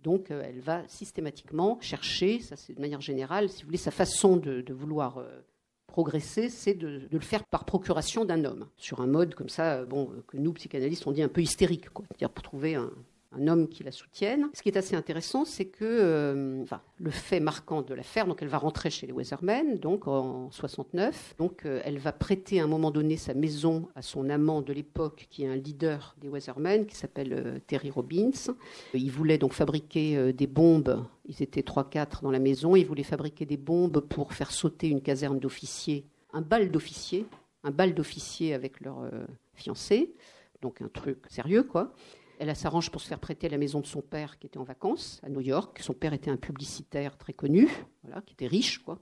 [0.00, 3.92] Donc, euh, elle va systématiquement chercher, ça c'est de manière générale, si vous voulez, sa
[3.92, 5.40] façon de, vouloir euh,
[5.86, 10.10] progresser, c'est de, le faire par procuration d'un homme, sur un mode comme ça, bon,
[10.26, 12.90] que nous, psychanalystes, on dit un peu hystérique, c'est-à-dire pour trouver un,
[13.32, 14.48] un homme qui la soutienne.
[14.54, 16.64] Ce qui est assez intéressant, c'est que euh,
[16.98, 21.34] le fait marquant de l'affaire, donc elle va rentrer chez les Weathermen, donc en 69.
[21.38, 24.72] Donc euh, elle va prêter à un moment donné sa maison à son amant de
[24.72, 28.54] l'époque, qui est un leader des Weathermen, qui s'appelle euh, Terry Robbins.
[28.94, 31.04] Il voulait donc fabriquer des bombes.
[31.26, 32.76] Ils étaient 3-4 dans la maison.
[32.76, 37.26] Ils voulaient fabriquer des bombes pour faire sauter une caserne d'officiers, un bal d'officiers,
[37.62, 39.10] un bal d'officiers avec leur
[39.54, 40.14] fiancé.
[40.62, 41.92] Donc un truc sérieux, quoi.
[42.38, 45.20] Elle s'arrange pour se faire prêter la maison de son père qui était en vacances
[45.24, 45.78] à New York.
[45.80, 47.68] Son père était un publicitaire très connu,
[48.02, 49.00] voilà, qui était riche, quoi.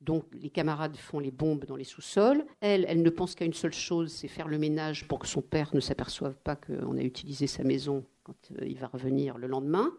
[0.00, 2.44] Donc les camarades font les bombes dans les sous-sols.
[2.60, 5.42] Elle, elle ne pense qu'à une seule chose, c'est faire le ménage pour que son
[5.42, 9.46] père ne s'aperçoive pas qu'on a utilisé sa maison quand euh, il va revenir le
[9.46, 9.90] lendemain.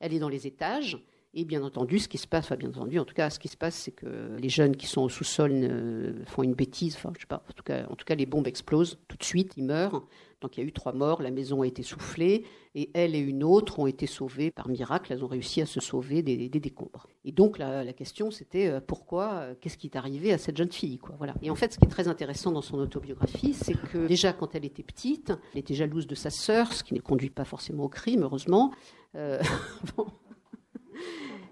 [0.00, 0.98] Elle est dans les étages.
[1.38, 3.48] Et bien entendu, ce qui se passe, enfin bien entendu, en tout cas, ce qui
[3.48, 6.96] se passe, c'est que les jeunes qui sont au sous-sol font une bêtise.
[6.96, 7.44] Enfin, je sais pas.
[7.46, 9.52] En tout cas, les bombes explosent tout de suite.
[9.58, 10.02] Ils meurent.
[10.40, 11.22] Donc il y a eu trois morts.
[11.22, 12.44] La maison a été soufflée
[12.74, 15.12] et elle et une autre ont été sauvées par miracle.
[15.12, 17.06] Elles ont réussi à se sauver des, décombres.
[17.24, 20.70] Et donc la, question, c'était euh, pourquoi euh, Qu'est-ce qui est arrivé à cette jeune
[20.70, 21.34] fille voilà.
[21.42, 24.54] Et en fait, ce qui est très intéressant dans son autobiographie, c'est que déjà quand
[24.54, 27.84] elle était petite, elle était jalouse de sa sœur, ce qui ne conduit pas forcément
[27.84, 28.72] au crime, heureusement.
[29.14, 29.40] Euh,
[29.96, 30.06] bon.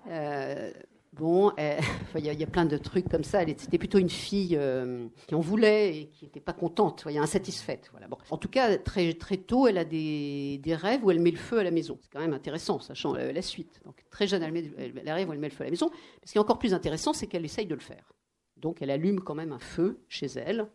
[0.09, 0.71] Euh,
[1.13, 1.53] bon,
[2.17, 3.41] il y, a plein de trucs comme ça.
[3.57, 7.89] C'était plutôt une fille euh, qui en voulait et qui n'était pas contente, insatisfaite.
[7.93, 8.09] Voilà.
[8.09, 8.19] Bon.
[8.31, 11.59] En tout cas, très, très tôt, elle a des, rêves où elle met le feu
[11.59, 11.99] à la maison.
[12.03, 13.81] C'est quand même intéressant, sachant la suite.
[13.85, 15.91] Donc, très jeune, elle, met, elle, arrive où elle met le feu à la maison.
[16.25, 18.13] ce qui est encore plus intéressant, c'est qu'elle essaye de le faire.
[18.57, 20.67] Donc, elle allume quand même un feu chez elle,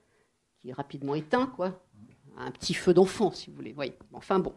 [0.59, 1.83] qui est rapidement éteint, quoi.
[2.37, 3.73] Un petit feu d'enfant, si vous voulez.
[3.73, 3.93] Voyez.
[4.13, 4.53] Enfin bon.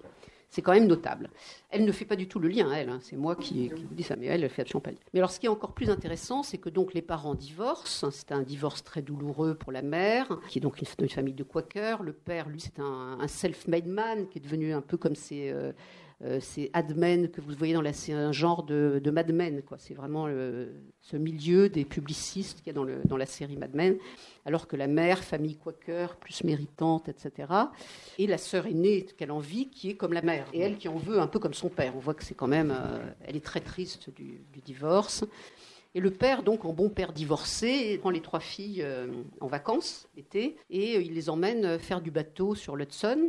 [0.52, 1.30] C'est quand même notable.
[1.70, 2.90] Elle ne fait pas du tout le lien, elle.
[2.90, 2.98] Hein.
[3.00, 5.40] C'est moi qui, vous dis ça, mais elle, elle fait pas le Mais alors, ce
[5.40, 8.10] qui est encore plus intéressant, c'est que donc les parents divorcent.
[8.10, 12.02] C'est un divorce très douloureux pour la mère, qui est donc une, famille de quakers.
[12.02, 15.72] Le père, lui, c'est un, self-made man qui est devenu un peu comme ses, euh,
[16.24, 19.62] euh, c'est Admen que vous voyez dans la, un genre de, de Mad Men.
[19.78, 20.28] C'est vraiment
[21.00, 23.98] ce milieu des publicistes qu'il y a dans, la série Mad Men,
[24.46, 27.52] alors que la mère, famille quaker, plus méritante, etc.
[28.18, 30.88] Et la sœur aînée qu'elle en vit, qui est comme la mère, et elle qui
[30.88, 31.96] en veut un peu comme son père.
[31.96, 35.24] On voit que c'est quand même, euh, elle est très triste du, divorce.
[35.94, 39.08] Et le père, donc en bon père divorcé, prend les trois filles euh,
[39.40, 43.28] en vacances l'été et il les emmène faire du bateau sur l'Hudson.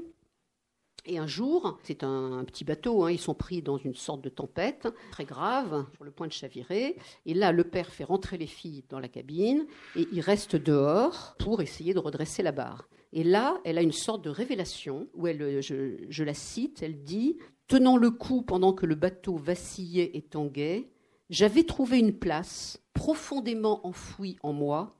[1.06, 4.30] Et un jour, c'est un, petit bateau, hein, ils sont pris dans une sorte de
[4.30, 6.96] tempête très grave, sur le point de chavirer.
[7.26, 9.66] Et là, le père fait rentrer les filles dans la cabine
[9.98, 12.88] et il reste dehors pour essayer de redresser la barre.
[13.12, 17.04] Et là, elle a une sorte de révélation où elle, je, je la cite, elle
[17.04, 17.38] dit
[17.68, 20.90] Tenant le coup pendant que le bateau vacillait et tanguait,
[21.30, 24.96] j'avais trouvé une place profondément enfouie en moi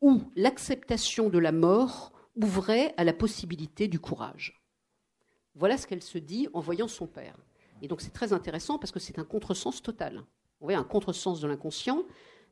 [0.00, 4.61] où l'acceptation de la mort ouvrait à la possibilité du courage.
[5.54, 7.36] Voilà ce qu'elle se dit en voyant son père.
[7.82, 10.16] Et donc c'est très intéressant parce que c'est un contresens total.
[10.60, 12.04] Vous voyez, un contresens de l'inconscient.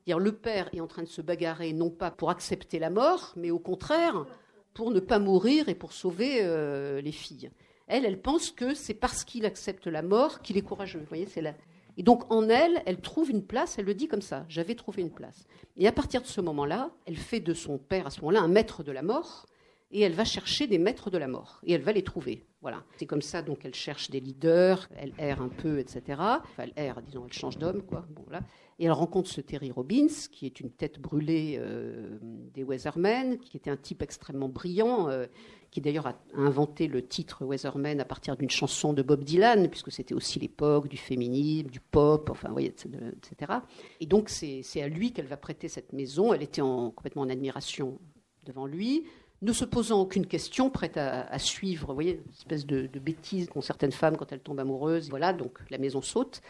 [0.07, 3.33] Dire le père est en train de se bagarrer non pas pour accepter la mort,
[3.37, 4.27] mais au contraire
[4.75, 7.51] pour ne pas mourir et pour sauver euh, les filles.
[7.87, 11.01] Elle, elle pense que c'est parce qu'il accepte la mort qu'il est courageux.
[11.01, 11.55] Vous voyez, c'est là.
[11.97, 15.03] Et donc en elle, elle trouve une place, elle le dit comme ça, j'avais trouvé
[15.03, 15.47] une place.
[15.77, 18.49] Et à partir de ce moment-là, elle fait de son père à ce moment-là un
[18.49, 19.47] maître de la mort,
[19.91, 22.45] et elle va chercher des maîtres de la mort, et elle va les trouver.
[22.63, 22.85] Voilà.
[22.99, 26.21] C'est comme ça donc elle cherche des leaders, elle erre un peu, etc.
[26.59, 27.83] Elle erre, disons, elle change d'homme.
[27.91, 28.41] Bon, là.
[28.79, 32.19] Et elle rencontre ce Terry Robbins, qui est une tête brûlée euh,
[32.55, 35.27] des Weathermen, qui était un type extrêmement brillant, euh,
[35.71, 39.93] qui d'ailleurs a inventé le titre Weathermen à partir d'une chanson de Bob Dylan, puisque
[39.93, 43.53] c'était aussi l'époque du féminisme, du pop, enfin, vous voyez, etc.
[44.01, 46.33] Et donc c'est à lui qu'elle va prêter cette maison.
[46.33, 47.99] Elle était en, complètement en admiration
[48.47, 49.05] devant lui
[49.43, 53.63] ne se posant aucune question, prête à, suivre, vous voyez, une espèce de, bêtise qu'ont
[53.63, 55.09] certaines femmes quand elles tombent amoureuses.
[55.09, 56.43] Voilà, donc la maison saute.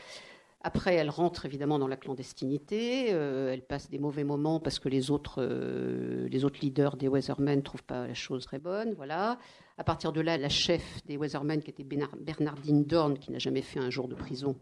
[0.63, 3.15] Après, elle rentre évidemment dans la clandestinité.
[3.15, 7.09] Euh, elle passe des mauvais moments parce que les autres, euh, les autres leaders des
[7.09, 8.93] Weathermen ne trouvent pas la chose très bonne.
[8.95, 9.39] Voilà.
[9.79, 13.63] À partir de là, la chef des Weathermen, qui était Bernardine Dorn, qui n'a jamais
[13.63, 14.55] fait un jour de prison,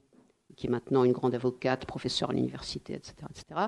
[0.57, 3.61] qui est maintenant une grande avocate, professeure à l'université, etc., etc.,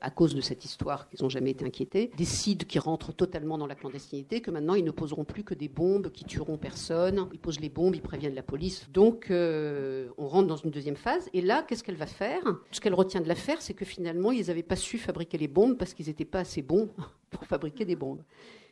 [0.00, 3.66] à cause de cette histoire qu'ils n'ont jamais été inquiétés, décident qu'ils rentrent totalement dans
[3.66, 7.28] la clandestinité, que maintenant ils ne poseront plus que des bombes qui tueront personne.
[7.32, 8.90] Ils posent les bombes, ils préviennent la police.
[8.92, 11.28] Donc euh, on rentre dans une deuxième phase.
[11.32, 12.42] Et là, qu'est-ce qu'elle va faire?
[12.70, 15.76] Ce qu'elle retient de l'affaire, c'est que finalement, ils n'avaient pas su fabriquer les bombes
[15.76, 16.90] parce qu'ils n'étaient pas assez bons
[17.30, 18.22] pour fabriquer des bombes.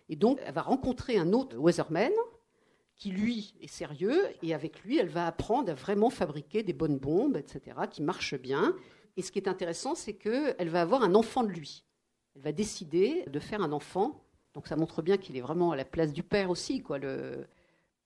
[0.08, 2.12] Et donc, elle va rencontrer un autre Weatherman
[3.04, 6.96] qui lui est sérieux, et avec lui, elle va apprendre à vraiment fabriquer des bonnes
[6.96, 8.74] bombes, etc., qui marchent bien.
[9.18, 11.84] Et ce qui est intéressant, c'est qu'elle va avoir un enfant de lui.
[12.34, 14.24] Elle va décider de faire un enfant.
[14.54, 16.96] Donc ça montre bien qu'il est vraiment à la place du père aussi, quoi.
[16.96, 17.46] Le...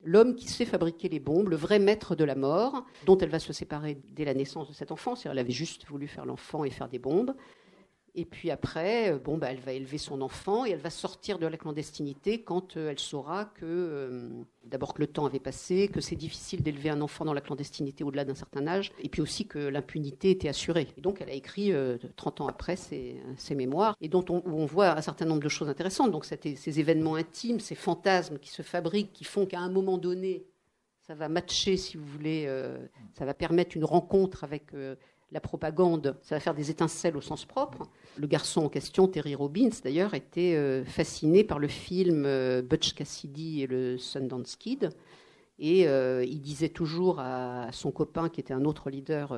[0.02, 3.38] l'homme qui sait fabriquer les bombes, le vrai maître de la mort, dont elle va
[3.38, 5.14] se séparer dès la naissance de cet enfant.
[5.14, 7.36] C'est-à-dire, elle avait juste voulu faire l'enfant et faire des bombes.
[8.18, 11.38] Et puis après, euh, bon, bah, elle va élever son enfant et elle va sortir
[11.38, 14.28] de la clandestinité quand euh, elle saura que, euh,
[14.64, 18.02] d'abord que le temps avait passé, que c'est difficile d'élever un enfant dans la clandestinité
[18.02, 20.88] au-delà d'un certain âge, et puis aussi que l'impunité était assurée.
[20.96, 21.72] Et donc elle a écrit
[22.16, 23.22] 30 ans après ses,
[23.54, 26.10] mémoires, et dont on, où on voit un certain nombre de choses intéressantes.
[26.10, 30.44] Donc ces événements intimes, ces fantasmes qui se fabriquent, qui font qu'à un moment donné,
[31.06, 32.52] ça va matcher, si vous voulez,
[33.14, 34.72] ça va permettre une rencontre avec
[35.30, 37.86] la propagande, ça va faire des étincelles au sens propre.
[38.16, 42.94] Le garçon en question, Terry Robbins d'ailleurs, était euh, fasciné par le film euh, Butch
[42.94, 44.90] Cassidy et le Sundance Kid.
[45.58, 49.36] Et euh, il disait toujours à, son copain, qui était un autre leader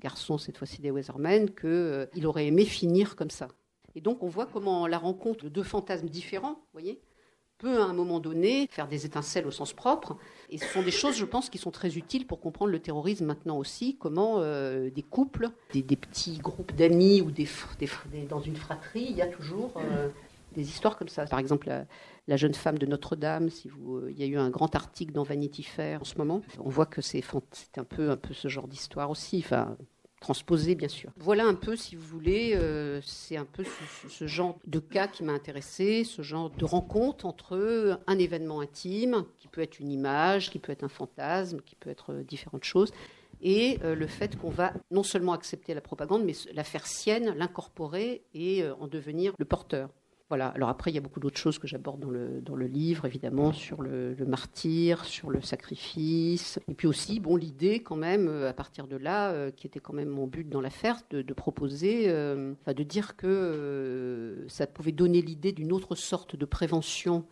[0.00, 3.48] garçon, cette fois-ci des Weathermen, qu'il aurait aimé finir comme ça.
[3.94, 7.00] Et donc on voit comment la rencontre de deux fantasmes différents, voyez,
[7.62, 10.16] peut à un moment donné faire des étincelles au sens propre.
[10.50, 13.24] Et ce sont des choses, je pense, qui sont très utiles pour comprendre le terrorisme
[13.24, 17.48] maintenant aussi, comment euh, des couples, des, petits groupes d'amis ou des,
[18.28, 20.08] dans une fratrie, il y a toujours euh,
[20.54, 21.24] des histoires comme ça.
[21.26, 21.72] Par exemple,
[22.26, 25.12] la, jeune femme de Notre-Dame, si vous, euh, il y a eu un grand article
[25.12, 26.42] dans Vanity Fair en ce moment.
[26.58, 27.22] On voit que c'est
[27.76, 29.44] un peu, ce genre d'histoire aussi.
[30.22, 31.10] Transposé bien sûr.
[31.18, 33.64] Voilà un peu, si vous voulez, euh, c'est un peu
[34.08, 39.24] ce, genre de cas qui m'a intéressé, ce genre de rencontre entre un événement intime,
[39.38, 42.64] qui peut être une image, qui peut être un fantasme, qui peut être euh, différentes
[42.64, 42.92] choses,
[43.42, 47.34] et euh, le fait qu'on va non seulement accepter la propagande, mais la faire sienne,
[47.36, 49.90] l'incorporer et en devenir le porteur.
[50.32, 50.46] Voilà.
[50.54, 53.04] Alors après, il y a beaucoup d'autres choses que j'aborde dans le, dans le livre,
[53.04, 56.58] évidemment, sur le, martyr, sur le sacrifice.
[56.68, 59.78] Et puis aussi, bon, l'idée quand même, euh, à partir de là, euh, qui était
[59.78, 64.92] quand même mon but dans l'affaire, de, de, proposer, euh, de dire que ça pouvait
[64.92, 67.26] donner l'idée d'une autre sorte de prévention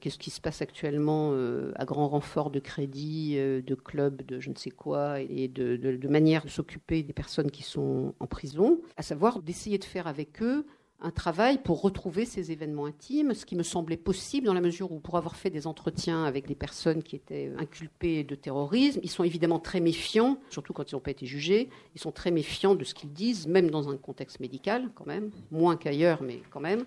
[0.00, 1.34] qu'est-ce qui se passe actuellement
[1.74, 5.96] à grand renfort de crédit, de clubs, de je ne sais quoi, et de, de,
[5.96, 10.06] de manière de s'occuper des personnes qui sont en prison, à savoir d'essayer de faire
[10.06, 10.64] avec eux
[11.00, 14.92] un travail pour retrouver ces événements intimes, ce qui me semblait possible dans la mesure
[14.92, 19.10] où, pour avoir fait des entretiens avec des personnes qui étaient inculpées de terrorisme, ils
[19.10, 22.74] sont évidemment très méfiants, surtout quand ils n'ont pas été jugés, ils sont très méfiants
[22.74, 26.60] de ce qu'ils disent, même dans un contexte médical, quand même, moins qu'ailleurs, mais quand
[26.60, 26.84] même.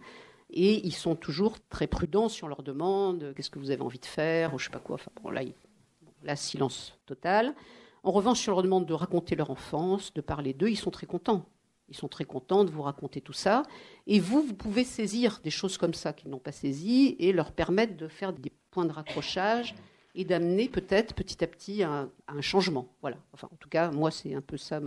[0.51, 4.05] Et ils sont toujours très prudents on leur demande qu'est-ce que vous avez envie de
[4.05, 4.95] faire, ou je sais pas quoi.
[4.95, 5.43] Enfin là,
[6.23, 7.53] là, silence total.
[8.03, 11.05] En revanche, on leur demande de raconter leur enfance, de parler d'eux, ils sont très
[11.05, 11.45] contents.
[11.89, 13.63] Ils sont très contents de vous raconter tout ça.
[14.07, 17.51] Et vous, vous pouvez saisir des choses comme ça qu'ils n'ont pas saisies et leur
[17.51, 19.75] permettre de faire des points de raccrochage
[20.15, 22.93] et d'amener peut-être petit à petit à, un changement.
[23.01, 23.17] Voilà.
[23.33, 24.79] Enfin, en tout cas, moi, c'est un peu ça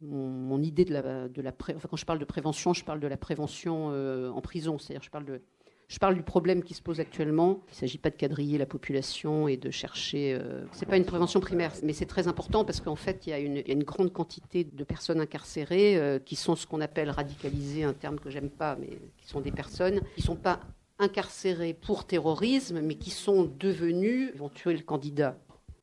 [0.00, 3.06] mon, idée de la, de la enfin, quand je parle de prévention, je parle de
[3.06, 4.78] la prévention euh, en prison.
[4.78, 5.42] C'est-à-dire, je parle de
[5.88, 7.60] je parle du problème qui se pose actuellement.
[7.68, 10.34] Il ne s'agit pas de quadriller la population et de chercher.
[10.34, 13.30] Euh, Ce n'est pas une prévention primaire, mais c'est très important parce qu'en fait, il
[13.30, 17.84] y, a une, grande quantité de personnes incarcérées euh, qui sont ce qu'on appelle radicalisées,
[17.84, 20.58] un terme que j'aime pas, mais qui sont des personnes qui ne sont pas
[20.98, 25.38] incarcérées pour terrorisme, mais qui sont devenues éventuels candidats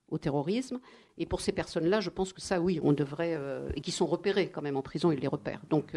[0.09, 0.81] au terrorisme.
[1.17, 3.35] Et pour ces personnes-là, je pense que ça, oui, on devrait.
[3.39, 5.61] Euh, et qui sont repérées quand même en prison, ils les repèrent.
[5.69, 5.95] Donc,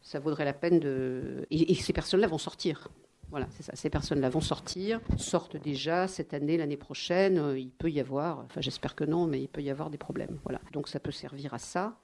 [0.00, 1.46] ça vaudrait la peine de.
[1.50, 2.88] et ces personnes-là vont sortir.
[3.30, 3.72] Voilà, c'est ça.
[3.74, 7.38] Ces personnes-là vont sortir, sortent déjà cette année, l'année prochaine.
[7.38, 9.98] Euh, il peut y avoir, enfin j'espère que non, mais il peut y avoir des
[9.98, 10.38] problèmes.
[10.44, 10.60] Voilà.
[10.72, 11.94] Donc ça peut servir à ça.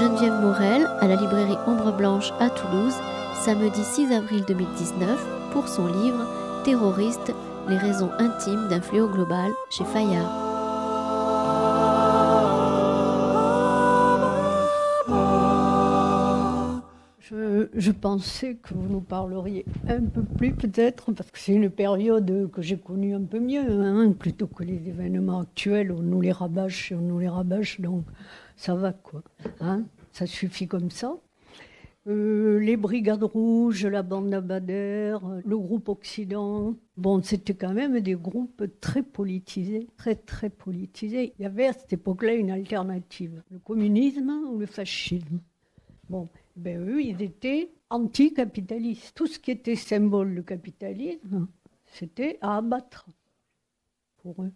[0.00, 2.94] Geneviève Morel à la librairie Ombre Blanche à Toulouse,
[3.34, 6.26] samedi 6 avril 2019, pour son livre
[6.64, 7.32] Terroriste,
[7.68, 10.51] les raisons intimes d'un fléau global chez Fayard.
[17.82, 22.48] Je pensais que vous nous parleriez un peu plus peut-être, parce que c'est une période
[22.52, 26.30] que j'ai connue un peu mieux, hein, plutôt que les événements actuels on nous les
[26.30, 28.04] rabâche, on nous les rabâche, donc
[28.56, 29.24] ça va quoi.
[29.58, 31.16] Hein, ça suffit comme ça.
[32.06, 36.76] Euh, les Brigades Rouges, la bande Abadère, le groupe Occident.
[36.96, 41.32] Bon, c'était quand même des groupes très politisés, très très politisés.
[41.36, 45.40] Il y avait à cette époque-là une alternative, le communisme ou le fascisme.
[46.08, 49.12] Bon, ben eux, ils étaient anticapitalistes.
[49.14, 51.48] Tout ce qui était symbole de capitalisme,
[51.86, 53.06] c'était à abattre
[54.18, 54.52] pour eux.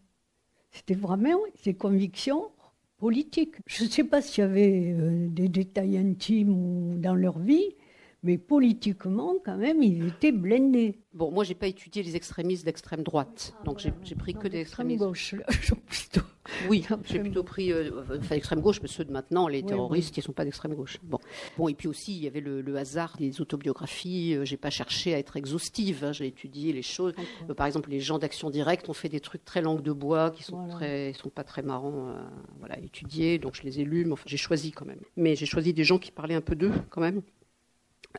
[0.71, 2.51] C'était vraiment des convictions
[2.99, 3.57] politiques.
[3.67, 7.75] Je ne sais pas s'il y avait euh, des détails intimes dans leur vie,
[8.23, 10.99] Mais politiquement, quand même, il était blindé.
[11.13, 15.05] Bon, moi, j'ai pas étudié les extrémistes d'extrême droite, donc j'ai pris que des extrémistes.
[15.05, 15.35] gauche,
[15.87, 16.27] plutôt.
[16.69, 20.21] Oui, j'ai plutôt pris, euh, enfin, extrême gauche, mais ceux de maintenant, les terroristes, qui
[20.21, 20.99] ne sont pas d'extrême gauche.
[21.03, 21.19] Bon.
[21.57, 24.35] bon, et puis aussi, il y avait le, hasard des autobiographies.
[24.35, 27.15] Euh, j'ai pas cherché à être exhaustive, hein, j'ai étudié les choses.
[27.49, 30.31] Euh, par exemple, les gens d'action directe ont fait des trucs très langue de bois
[30.31, 32.15] qui sont très, sont pas très marrants,
[32.59, 33.39] voilà, étudiés.
[33.39, 35.01] Donc je les ai lus, mais enfin, j'ai choisi quand même.
[35.17, 37.23] Mais j'ai choisi des gens qui parlaient un peu d'eux quand même.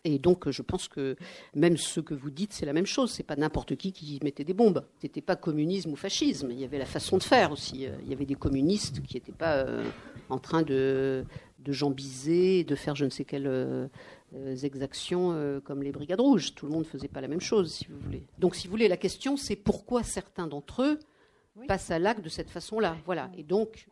[0.03, 1.15] Et donc, je pense que
[1.55, 3.11] même ce que vous dites, c'est la même chose.
[3.11, 4.83] C'est pas n'importe qui qui mettait des bombes.
[4.99, 6.51] C'était pas communisme ou fascisme.
[6.51, 7.87] Il y avait la façon de faire aussi.
[8.03, 9.83] Il y avait des communistes qui n'étaient pas euh,
[10.29, 11.25] en train de,
[11.59, 13.87] de jambiser, de faire je ne sais quelles euh,
[14.63, 16.53] exactions euh, comme les brigades rouges.
[16.55, 18.23] Tout le monde ne faisait pas la même chose, si vous voulez.
[18.37, 20.99] Donc, si vous voulez, la question, c'est pourquoi certains d'entre eux
[21.67, 22.97] passent à l'acte de cette façon-là.
[23.05, 23.31] Voilà.
[23.37, 23.87] Et donc,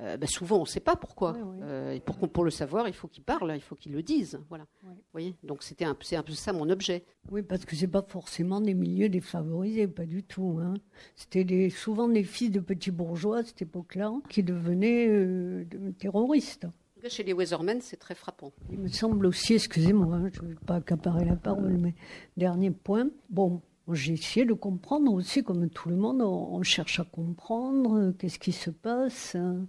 [0.00, 1.36] euh, bah, souvent on ne sait pas pourquoi.
[1.62, 4.40] Euh, et pour, pour, le savoir, il faut qu'ils parlent, il faut qu'ils le disent.
[4.48, 4.66] Voilà.
[5.12, 5.34] voyez?
[5.42, 7.04] Donc c'était un, c'est un peu ça mon objet.
[7.30, 10.60] Oui, parce que c'est pas forcément des milieux défavorisés, pas du tout.
[10.62, 10.74] Hein.
[11.16, 15.64] C'était des, souvent des fils de petits bourgeois à cette époque-là qui devenaient euh,
[15.98, 16.66] terroristes.
[17.08, 18.52] Chez les Weathermen, c'est très frappant.
[18.70, 21.94] Il me semble aussi, excusez-moi, hein, je ne vais pas accaparer la parole, mais
[22.36, 23.08] dernier point.
[23.30, 28.38] Bon, j'ai essayé de comprendre aussi, comme tout le monde, on, cherche à comprendre qu'est-ce
[28.38, 29.36] qui se passe.
[29.36, 29.64] Hein.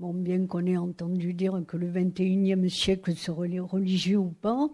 [0.00, 4.68] Bon, bien qu'on ait entendu dire que le 21e siècle serait religieux ou pas,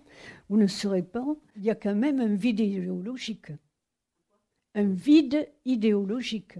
[0.48, 3.52] ou ne serait pas, il y a quand même un vide idéologique.
[4.74, 6.54] Un vide idéologique.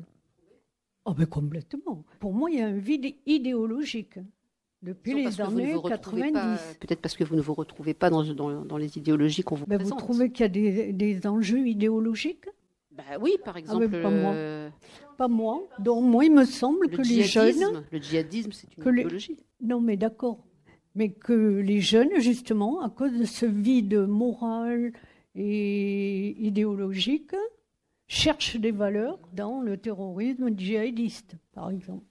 [1.06, 2.04] Oh ben complètement.
[2.18, 4.18] Pour moi, il y a un vide idéologique
[4.82, 6.76] depuis les années 90.
[6.80, 9.78] Peut-être parce que vous ne vous retrouvez pas dans, dans, les idéologies qu'on vous ben,
[9.78, 9.98] présente.
[9.98, 12.46] Vous trouvez qu'il y a des, des enjeux idéologiques?
[13.08, 13.88] Bah oui, par ah, exemple.
[13.88, 14.32] pas moi.
[14.32, 14.70] Euh,
[15.16, 15.62] pas moi.
[15.78, 17.84] Donc moi, il me semble que les jeunes.
[17.90, 19.36] Le djihadisme, c'est une idéologie.
[19.60, 20.38] Non, mais d'accord.
[20.94, 24.92] Mais que les jeunes, justement, à cause de ce vide moral
[25.34, 27.34] et idéologique,
[28.08, 32.04] cherchent des valeurs dans le terrorisme djihadiste, par exemple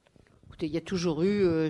[0.61, 1.69] il y a toujours eu, euh,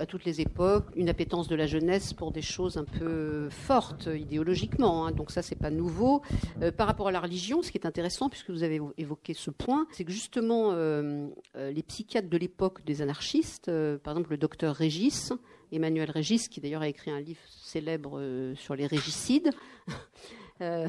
[0.00, 4.08] à toutes les époques, une appétence de la jeunesse pour des choses un peu fortes
[4.14, 5.06] idéologiquement.
[5.06, 5.12] Hein.
[5.12, 6.22] donc ça, c'est pas nouveau.
[6.62, 9.50] Euh, par rapport à la religion, ce qui est intéressant, puisque vous avez évoqué ce
[9.50, 13.70] point, c'est que justement, euh, les psychiatres de l'époque des anarchistes,
[14.02, 15.32] par exemple le docteur Régis,
[15.72, 18.20] Emmanuel Régis, qui d'ailleurs a écrit un livre célèbre
[18.54, 19.50] sur les régicides.
[20.60, 20.86] et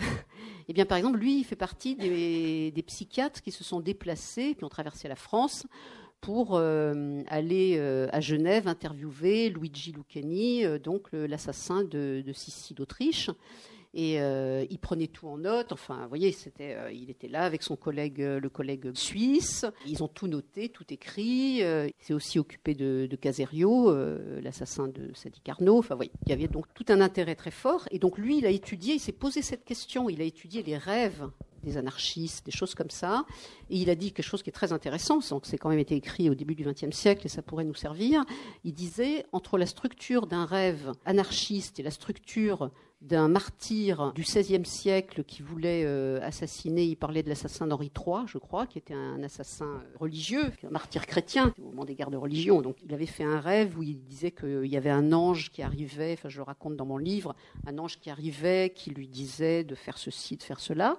[0.68, 4.56] eh bien, par exemple, lui, il fait partie des, des psychiatres qui se sont déplacés,
[4.56, 5.66] qui ont traversé la France
[6.26, 12.74] pour euh, aller euh, à Genève interviewer Luigi Lucchini, euh, donc l'assassin de, de Sissi
[12.74, 13.30] d'Autriche.
[13.98, 15.72] Et il prenait tout en note.
[15.72, 19.66] Enfin, vous voyez, c'était, il était là avec son collègue, le collègue suisse.
[19.88, 21.60] Ils ont tout noté, tout écrit.
[21.60, 23.96] il s'est aussi occupé de, Caserio,
[24.42, 25.78] l'assassin de Sadi Carnot.
[25.78, 27.88] Enfin, voyez, il y avait donc tout un intérêt très fort.
[27.90, 30.10] Et donc lui, il a étudié, il s'est posé cette question.
[30.10, 31.30] Il a étudié les rêves
[31.66, 33.26] des anarchistes, des choses comme ça.
[33.70, 36.30] Et il a dit quelque chose qui est très intéressant, c'est quand même été écrit
[36.30, 38.24] au début du XXe siècle et ça pourrait nous servir.
[38.64, 42.70] Il disait entre la structure d'un rêve anarchiste et la structure
[43.02, 48.26] d'un martyr du XVIe siècle qui voulait euh, assassiner, il parlait de l'assassin d'Henri III,
[48.26, 52.18] je crois, qui était un assassin religieux, un martyr chrétien au moment des guerres de
[52.18, 52.62] religion.
[52.62, 55.62] Donc il avait fait un rêve où il disait qu'il y avait un ange qui
[55.62, 57.36] arrivait, enfin je le raconte dans mon livre,
[57.68, 60.98] un ange qui arrivait, qui lui disait de faire ceci, de faire cela.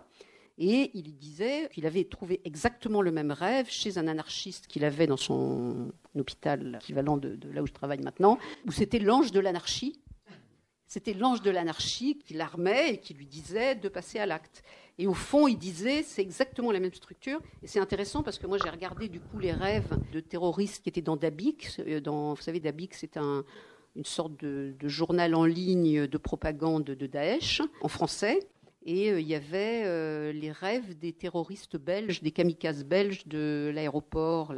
[0.58, 5.06] Et il disait qu'il avait trouvé exactement le même rêve chez un anarchiste qu'il avait
[5.06, 10.00] dans son hôpital équivalent de, là où je travaille maintenant, où c'était l'ange de l'anarchie.
[10.86, 14.62] C'était l'ange de l'anarchie qui l'armait et qui lui disait de passer à l'acte.
[14.98, 17.40] Et au fond, il disait, c'est exactement la même structure.
[17.62, 20.88] Et c'est intéressant parce que moi, j'ai regardé du coup les rêves de terroristes qui
[20.88, 21.68] étaient dans Dabik.
[21.80, 23.44] Euh, dans, vous savez, Dabik, c'est un,
[23.94, 28.46] une sorte de, de, journal en ligne de propagande de Daesh en français.
[28.86, 33.72] Et euh, il y avait euh, les rêves des terroristes belges, des kamikazes belges de
[33.74, 34.54] l'aéroport,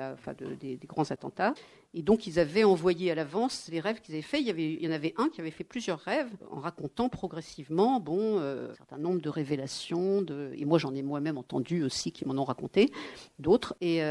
[0.60, 1.54] des, grands attentats.
[1.94, 4.42] Et donc ils avaient envoyé à l'avance les rêves qu'ils avaient faits.
[4.42, 8.70] Il y, en avait un qui avait fait plusieurs rêves en racontant progressivement bon, euh,
[8.72, 10.24] un certain nombre de révélations.
[10.54, 12.92] Et moi j'en ai moi-même entendu aussi qui m'en ont raconté
[13.38, 13.74] d'autres.
[13.80, 14.02] Et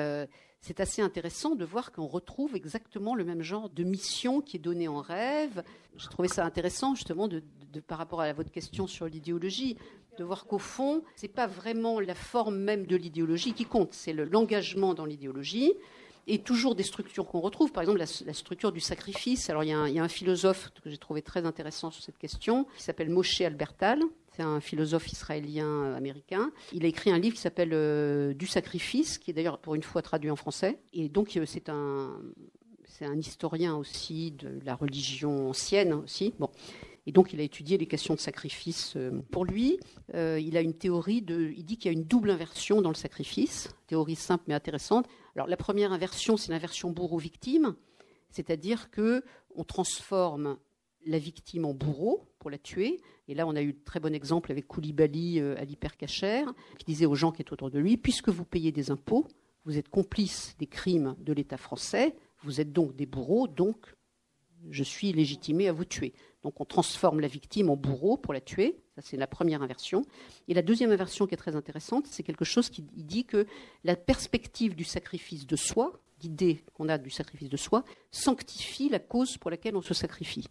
[0.61, 4.59] c'est assez intéressant de voir qu'on retrouve exactement le même genre de mission qui est
[4.59, 5.63] donnée en rêve.
[5.95, 7.43] J'ai trouvé ça intéressant justement de,
[7.87, 9.77] par rapport à votre question sur l'idéologie
[10.17, 13.93] de voir qu'au fond, ce n'est pas vraiment la forme même de l'idéologie qui compte,
[13.93, 15.73] c'est l'engagement dans l'idéologie
[16.27, 17.71] et toujours des structures qu'on retrouve.
[17.71, 19.49] Par exemple, la, structure du sacrifice.
[19.49, 22.83] Alors, il y, a un, philosophe que j'ai trouvé très intéressant sur cette question, qui
[22.83, 24.01] s'appelle Moshe Albertal.
[24.35, 26.51] C'est un philosophe israélien américain.
[26.73, 29.83] Il a écrit un livre qui s'appelle euh, Du sacrifice, qui est d'ailleurs pour une
[29.83, 30.79] fois traduit en français.
[30.93, 32.19] Et donc, euh, c'est un,
[32.85, 36.33] c'est un historien aussi de la religion ancienne aussi.
[36.37, 36.49] Bon.
[37.07, 38.93] Et donc, il a étudié les questions de sacrifice.
[38.97, 39.79] Euh, pour lui,
[40.13, 41.53] euh, il a une théorie de.
[41.55, 43.69] Il dit qu'il y a une double inversion dans le sacrifice.
[43.87, 45.07] Théorie simple mais intéressante.
[45.33, 47.75] Alors, la première inversion, c'est l'inversion bourreau-victime.
[48.29, 49.23] C'est-à-dire que
[49.55, 50.57] on transforme
[51.05, 52.99] la victime en bourreau pour la tuer.
[53.29, 56.85] Et là, on a eu de très bon exemple avec Koulibaly euh, à l'hypercachère, qui
[56.85, 59.25] disait aux gens qui étaient autour de lui puisque vous payez des impôts,
[59.63, 63.95] vous êtes complice des crimes de l'État français, vous êtes donc des bourreaux, donc
[64.69, 66.13] je suis légitimé à vous tuer.
[66.47, 68.79] Donc on transforme la victime en bourreau pour la tuer.
[68.95, 70.05] Ça, c'est la première inversion.
[70.47, 73.45] Et la deuxième inversion qui est très intéressante, c'est quelque chose qui dit que
[73.83, 78.99] la perspective du sacrifice de soi, l'idée qu'on a du sacrifice de soi, sanctifie la
[78.99, 80.47] cause pour laquelle on se sacrifie.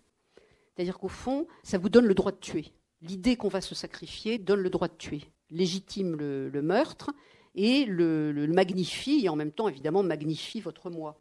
[0.75, 2.75] C'est-à-dire qu'au fond, ça vous donne le droit de tuer.
[3.01, 7.11] L'idée qu'on va se sacrifier donne le droit de tuer, légitime le, meurtre
[7.55, 11.19] et le, le, magnifie, et en même temps, évidemment, magnifie votre moi.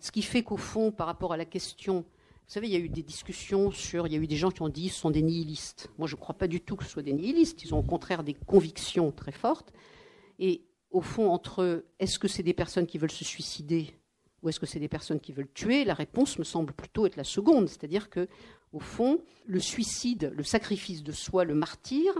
[0.00, 2.04] Ce qui fait qu'au fond, par rapport à la question,
[2.48, 4.50] vous savez, il y a eu des discussions sur, il y a eu des gens
[4.50, 5.90] qui ont dit ce sont des nihilistes.
[5.98, 7.62] Moi, je ne crois pas du tout que ce soit des nihilistes.
[7.62, 9.70] Ils ont au contraire des convictions très fortes.
[10.38, 13.92] Et au fond, entre est-ce que c'est des personnes qui veulent se suicider
[14.42, 17.16] ou est-ce que c'est des personnes qui veulent tuer La réponse me semble plutôt être
[17.16, 17.68] la seconde.
[17.68, 18.28] C'est-à-dire que
[18.72, 22.14] au fond, le suicide, le sacrifice de soi, le martyr,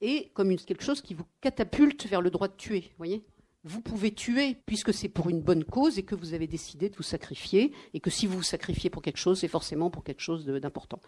[0.00, 2.90] est comme quelque chose qui vous catapulte vers le droit de tuer.
[2.98, 3.22] Voyez?
[3.64, 6.96] Vous pouvez tuer puisque c'est pour une bonne cause et que vous avez décidé de
[6.96, 10.22] vous sacrifier et que si vous vous sacrifiez pour quelque chose, c'est forcément pour quelque
[10.22, 11.00] chose d'important.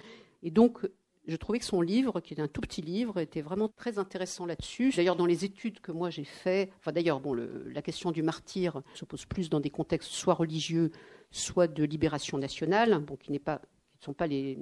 [0.42, 0.86] Et donc,
[1.26, 4.44] je trouvais que son livre, qui est un tout petit livre, était vraiment très intéressant
[4.44, 4.92] là-dessus.
[4.94, 8.82] D'ailleurs, dans les études que moi j'ai faites, enfin d'ailleurs, bon, la question du martyr
[8.94, 10.90] se pose plus dans des contextes soit religieux,
[11.30, 13.62] soit de libération nationale, bon, qui n'est pas
[14.02, 14.58] ne sont pas les,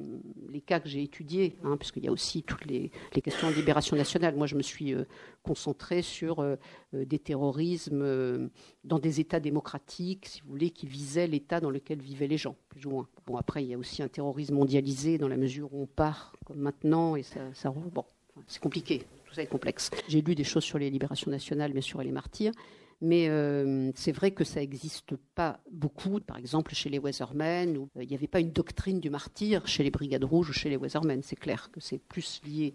[0.67, 2.91] cas que j'ai étudiés, hein, puisqu'il y a aussi toutes les,
[3.23, 4.37] questions de libération nationale.
[4.37, 5.05] Moi, je me suis euh,
[5.43, 6.57] concentré sur euh,
[6.95, 8.51] euh, des terrorismes
[8.85, 12.55] dans des États démocratiques, si vous voulez, qui visaient l'État dans lequel vivaient les gens,
[12.69, 13.09] plus ou moins.
[13.27, 16.37] Bon, après, il y a aussi un terrorisme mondialisé dans la mesure où on part
[16.45, 18.05] comme maintenant, et ça, ça bon,
[18.47, 19.05] c'est compliqué.
[19.25, 19.91] Tout ça est complexe.
[20.09, 22.53] J'ai lu des choses sur les libérations nationales, bien sûr, et les martyrs.
[23.01, 27.89] Mais euh, c'est vrai que ça n'existe pas beaucoup, par exemple chez les Weathermen, où
[27.97, 30.69] euh, il n'y avait pas une doctrine du martyr chez les Brigades Rouges ou chez
[30.69, 31.23] les Weathermen.
[31.23, 32.75] C'est clair que c'est plus lié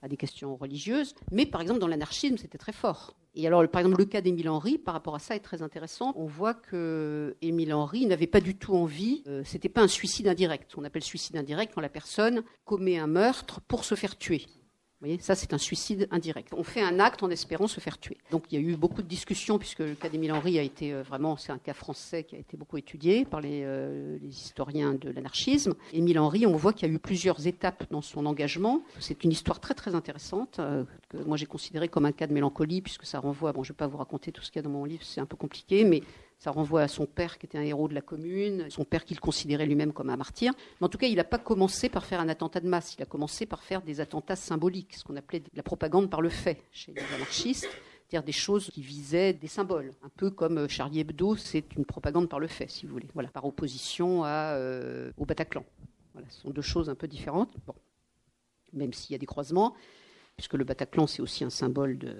[0.00, 1.14] à des questions religieuses.
[1.32, 3.16] Mais par exemple, dans l'anarchisme, c'était très fort.
[3.34, 6.12] Et alors, par exemple, le cas d'Émile Henry, par rapport à ça, est très intéressant.
[6.14, 10.28] On voit que Émile Henry n'avait pas du tout envie, euh, c'était pas un suicide
[10.28, 10.72] indirect.
[10.76, 14.46] On appelle suicide indirect quand la personne commet un meurtre pour se faire tuer
[15.04, 16.52] voyez, ça c'est un suicide indirect.
[16.56, 18.16] On fait un acte en espérant se faire tuer.
[18.30, 20.92] Donc il y a eu beaucoup de discussions puisque le cas d'Émile Henry a été
[20.92, 24.94] euh, vraiment, c'est un cas français qui a été beaucoup étudié par les, euh, historiens
[24.94, 25.74] de l'anarchisme.
[25.92, 28.82] Émile Henry, on voit qu'il y a eu plusieurs étapes dans son engagement.
[28.98, 32.32] C'est une histoire très très intéressante euh, que moi j'ai considérée comme un cas de
[32.32, 34.60] mélancolie puisque ça renvoie, bon je ne vais pas vous raconter tout ce qu'il y
[34.60, 36.02] a dans mon livre, c'est un peu compliqué, mais
[36.44, 39.18] ça renvoie à son père qui était un héros de la commune, son père qu'il
[39.18, 40.52] considérait lui-même comme un martyr.
[40.78, 43.02] Mais en tout cas, il n'a pas commencé par faire un attentat de masse, il
[43.02, 46.62] a commencé par faire des attentats symboliques, ce qu'on appelait la propagande par le fait
[46.70, 47.66] chez les anarchistes
[48.06, 51.86] c'est-à-dire des choses qui visaient des symboles, un peu comme euh, Charlie Hebdo, c'est une
[51.86, 55.64] propagande par le fait, si vous voulez, voilà, par opposition euh, au Bataclan.
[56.12, 57.74] Voilà, ce sont deux choses un peu différentes, bon,
[58.74, 59.74] même s'il y a des croisements,
[60.36, 62.14] puisque le Bataclan, c'est aussi un symbole de,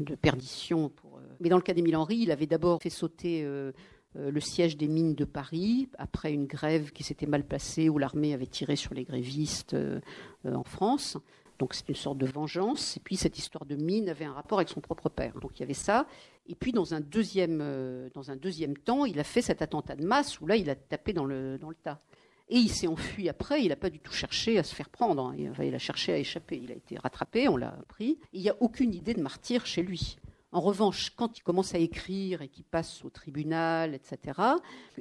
[0.00, 0.92] de perdition
[1.40, 3.72] mais dans le cas d'Émile Henry, il avait d'abord fait sauter euh,
[4.16, 7.98] euh, le siège des mines de Paris après une grève qui s'était mal passée où
[7.98, 10.00] l'armée avait tiré sur les grévistes euh,
[10.44, 11.16] en France.
[11.58, 12.96] Donc c'est une sorte de vengeance.
[12.96, 15.38] Et puis cette histoire de mine avait un rapport avec son propre père.
[15.40, 16.06] Donc il y avait ça.
[16.46, 17.58] Et puis dans un deuxième,
[18.12, 20.74] dans un deuxième temps, il a fait cet attentat de masse où là il a
[20.74, 22.00] tapé dans le, dans le tas.
[22.48, 25.26] Et il s'est enfui après, il n'a pas du tout cherché à se faire prendre,
[25.26, 25.34] hein.
[25.62, 28.18] il a cherché à échapper, il a été rattrapé, on l'a pris.
[28.34, 30.18] Il n'y a aucune idée de martyr chez lui.
[30.54, 34.40] En revanche, quand il commence à écrire et qu'il passe au tribunal, etc.,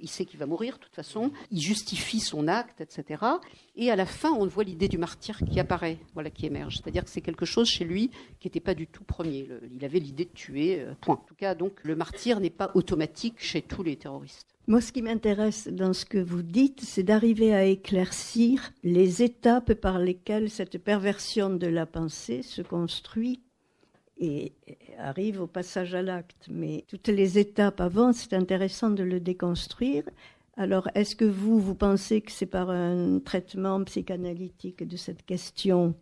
[0.01, 3.24] il sait qu'il va mourir de toute façon, il justifie son acte, etc.
[3.76, 6.78] Et à la fin, on voit l'idée du martyr qui apparaît, voilà, qui émerge.
[6.78, 9.47] C'est-à-dire que c'est quelque chose chez lui qui n'était pas du tout premier.
[9.72, 11.20] il avait l'idée de tuer, euh, point.
[11.22, 14.56] En tout cas, donc, le martyr n'est pas automatique chez tous les terroristes.
[14.66, 19.76] Moi, ce qui m'intéresse dans ce que vous dites, c'est d'arriver à éclaircir les étapes
[19.76, 23.43] par lesquelles cette perversion de la pensée se construit
[24.24, 24.53] et
[24.97, 26.47] arrive au passage à l'acte.
[26.49, 30.03] Mais toutes les étapes avant, c'est intéressant de le déconstruire.
[30.55, 35.95] Alors, est-ce que vous, vous pensez que c'est par un traitement psychanalytique de cette question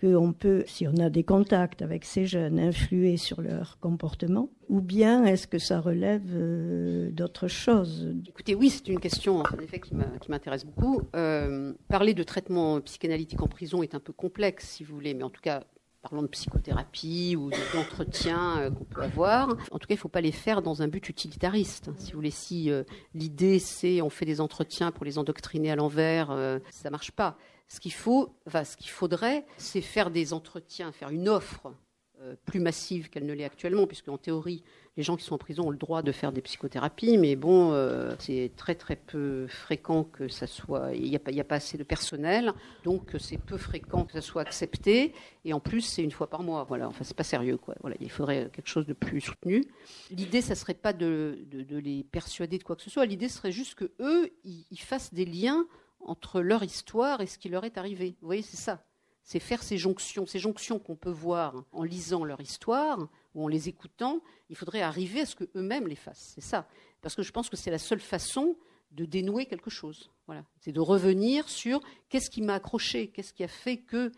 [0.00, 4.50] qu'on peut, si on a des contacts avec ces jeunes, influer sur leur comportement?
[4.68, 8.14] Ou bien est-ce que ça relève euh, d'autres choses?
[8.28, 9.94] Écoutez, oui, c'est une question, en effet, qui
[10.28, 11.00] m'intéresse beaucoup.
[11.16, 15.24] Euh, parler de traitement psychanalytique en prison est un peu complexe, si vous voulez, mais
[15.24, 15.64] en tout cas,
[16.02, 19.50] parlons de psychothérapie ou d'entretien euh, qu'on peut avoir.
[19.70, 21.90] En tout cas, il ne faut pas les faire dans un but utilitariste.
[21.98, 22.84] Si vous voulez, si euh,
[23.14, 27.10] l'idée c'est on fait des entretiens pour les endoctriner à l'envers, euh, ça ne marche
[27.10, 27.36] pas.
[27.68, 31.70] Ce qu'il faut, enfin, ce qu'il faudrait, c'est faire des entretiens, faire une offre
[32.44, 34.62] plus massive qu'elle ne l'est actuellement, puisque en théorie,
[34.98, 37.70] les gens qui sont en prison ont le droit de faire des psychothérapies, mais bon,
[37.72, 40.92] euh, c'est très très peu fréquent que ça soit.
[40.92, 42.52] Il n'y a, pas, assez de personnel,
[42.82, 45.14] donc c'est peu fréquent que ça soit accepté.
[45.44, 46.64] Et en plus, c'est une fois par mois.
[46.64, 47.76] Voilà, enfin, c'est pas sérieux, quoi.
[47.80, 49.64] Voilà, il faudrait quelque chose de plus soutenu.
[50.10, 53.06] L'idée, ça serait pas de, de, les persuader de quoi que ce soit.
[53.06, 55.64] L'idée serait juste que eux, ils fassent des liens
[56.00, 58.16] entre leur histoire et ce qui leur est arrivé.
[58.20, 58.82] Vous voyez, c'est ça
[59.28, 63.48] c'est faire ces jonctions, ces jonctions qu'on peut voir en lisant leur histoire ou en
[63.48, 66.32] les écoutant, il faudrait arriver à ce qu'eux-mêmes les fassent.
[66.34, 66.66] C'est ça.
[67.02, 68.56] Parce que je pense que c'est la seule façon
[68.90, 70.10] de dénouer quelque chose.
[70.24, 70.46] Voilà.
[70.60, 74.12] C'est de revenir sur qu'est-ce qui m'a accroché, qu'est-ce qui a fait que.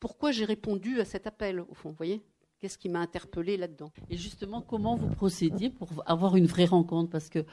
[0.00, 2.20] Pourquoi j'ai répondu à cet appel, au fond, vous voyez?
[2.58, 3.92] Qu'est-ce qui m'a interpellé là-dedans?
[4.08, 7.08] Et justement, comment vous procédiez pour avoir une vraie rencontre?
[7.08, 7.44] Parce que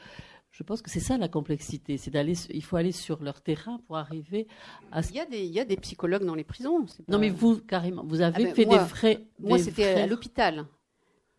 [0.58, 3.78] je pense que c'est ça la complexité, c'est d'aller, il faut aller sur leur terrain
[3.86, 4.48] pour arriver
[4.90, 5.02] à.
[5.08, 6.84] Il y a des, il y a des psychologues dans les prisons.
[7.06, 9.24] Non, mais vous carrément, vous avez ah ben, fait des frais.
[9.38, 10.66] Moi, c'était à l'hôpital.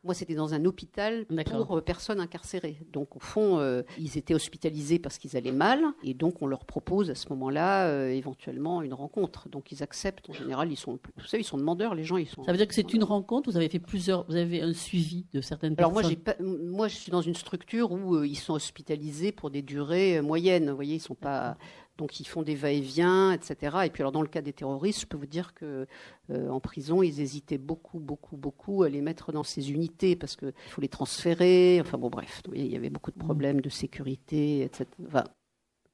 [0.06, 2.80] Moi, c'était dans un hôpital pour euh, personnes incarcérées.
[2.94, 6.64] Donc, au fond, euh, ils étaient hospitalisés parce qu'ils allaient mal, et donc on leur
[6.64, 9.50] propose à ce moment-là euh, éventuellement une rencontre.
[9.50, 10.30] Donc, ils acceptent.
[10.30, 11.96] En général, ils sont, vous savez, ils sont demandeurs.
[11.96, 12.46] Les gens, ils sont.
[12.46, 13.50] Ça veut dire que c'est une rencontre?
[13.50, 14.26] Vous avez fait plusieurs.
[14.28, 16.06] Vous avez un suivi de certaines personnes?
[16.06, 20.22] Alors moi, moi, je suis dans une structure où ils sont hospitalisés pour des durées
[20.22, 20.70] moyennes.
[20.70, 21.58] Vous voyez, ils sont pas.
[22.00, 23.80] Donc ils font des va-et-vient, etc.
[23.86, 25.86] Et puis alors dans le cas des terroristes, je peux vous dire que
[26.32, 30.38] euh, en prison, ils hésitaient beaucoup, beaucoup, beaucoup à les mettre dans ces unités parce
[30.38, 31.80] qu'il faut les transférer.
[31.82, 34.86] Enfin bon, bref, il y avait beaucoup de problèmes de sécurité, etc.
[35.08, 35.26] Enfin,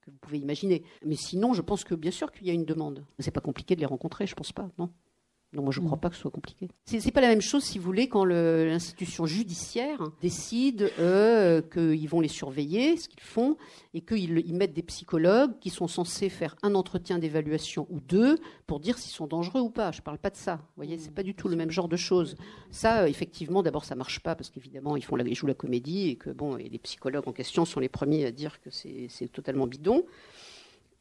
[0.02, 0.84] que vous pouvez imaginer.
[1.04, 3.04] Mais sinon, je pense que bien sûr qu'il y a une demande.
[3.18, 4.92] C'est pas compliqué de les rencontrer, je pense pas, non?
[5.56, 6.02] Non, moi je ne crois mm.
[6.02, 6.68] pas que ce soit compliqué.
[6.86, 12.08] C'est, n'est pas la même chose, si vous voulez, quand l'institution judiciaire décide euh, qu'ils
[12.10, 13.58] vont les surveiller, ce qu'ils font,
[13.94, 18.38] et qu'ils ils mettent des psychologues qui sont censés faire un entretien d'évaluation ou deux
[18.68, 19.92] pour dire s'ils sont dangereux ou pas.
[19.92, 20.56] Je ne parle pas de ça.
[20.56, 22.36] Vous voyez, c'est pas du tout le même genre de choses.
[22.72, 25.54] Ça, euh, effectivement, d'abord, ça marche pas parce qu'évidemment, ils font la, ils jouent la
[25.54, 28.70] comédie et que bon, et les psychologues en question sont les premiers à dire que
[28.70, 30.06] c'est, c'est totalement bidon.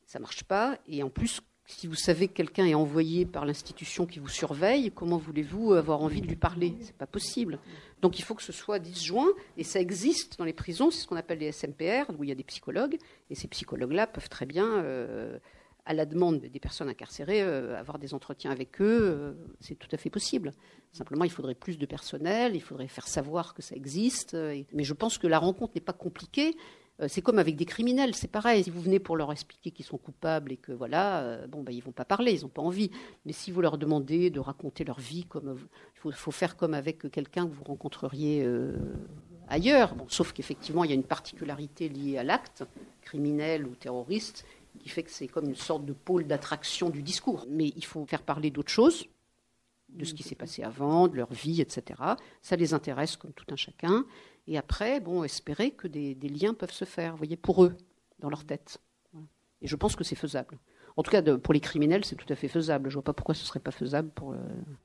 [0.06, 0.78] Ça marche pas.
[0.86, 4.92] Et en plus, si vous savez que quelqu'un est envoyé par l'institution qui vous surveille,
[4.94, 6.76] comment voulez-vous avoir envie de lui parler?
[6.82, 7.58] C'est pas possible.
[8.02, 11.06] Donc il faut que ce soit disjoint, et ça existe dans les prisons, c'est ce
[11.06, 12.98] qu'on appelle les SMPR, où il y a des psychologues,
[13.30, 15.38] et ces psychologues-là peuvent très bien, euh,
[15.86, 19.88] à la demande des personnes incarcérées, euh, avoir des entretiens avec eux, euh, c'est tout
[19.90, 20.52] à fait possible.
[20.92, 24.92] Simplement, il faudrait plus de personnel, il faudrait faire savoir que ça existe, mais je
[24.92, 26.56] pense que la rencontre n'est pas compliquée.
[27.00, 28.64] Euh, c'est comme avec des criminels, c'est pareil.
[28.64, 31.72] Si vous venez pour leur expliquer qu'ils sont coupables et que voilà, euh, bon, bah,
[31.72, 32.90] ils vont pas parler, ils n'ont pas envie.
[33.26, 35.58] Mais si vous leur demandez de raconter leur vie, comme
[36.04, 38.76] il faut, faire comme avec quelqu'un que vous rencontreriez euh,
[39.48, 39.94] ailleurs.
[39.94, 42.64] Bon, sauf qu'effectivement, il y a une particularité liée à l'acte
[43.02, 44.44] criminel ou terroriste
[44.78, 47.46] qui fait que c'est comme une sorte de pôle d'attraction du discours.
[47.48, 49.06] Mais il faut faire parler d'autres choses,
[49.88, 52.00] de ce qui s'est passé avant, de leur vie, etc.
[52.42, 54.04] Ça les intéresse comme tout un chacun.
[54.46, 57.76] Et après, bon, espérer que des, liens peuvent se faire, vous voyez, pour eux,
[58.18, 58.78] dans leur tête.
[59.62, 60.58] Et je pense que c'est faisable.
[60.96, 62.88] En tout cas, pour les criminels, c'est tout à fait faisable.
[62.88, 64.32] Je ne vois pas pourquoi ce ne serait pas faisable pour.
[64.32, 64.36] Euh,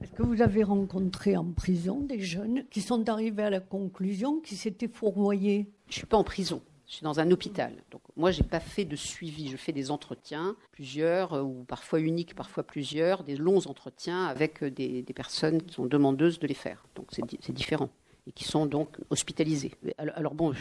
[0.02, 4.40] Est-ce que vous avez rencontré en prison des jeunes qui sont arrivés à la conclusion
[4.40, 5.70] qu'ils s'étaient fourvoyés?
[5.88, 6.62] Je ne suis pas en prison.
[6.88, 7.74] Je suis dans un hôpital.
[7.92, 9.50] Donc moi, je n'ai pas fait de suivi.
[9.50, 14.64] Je fais des entretiens, plusieurs, euh, ou parfois uniques, parfois plusieurs, des longs entretiens avec
[14.64, 16.86] euh, des, des personnes qui sont demandeuses de les faire.
[16.96, 17.90] Donc c'est différent
[18.28, 19.74] et qui sont donc hospitalisés.
[19.98, 20.54] Alors, bon,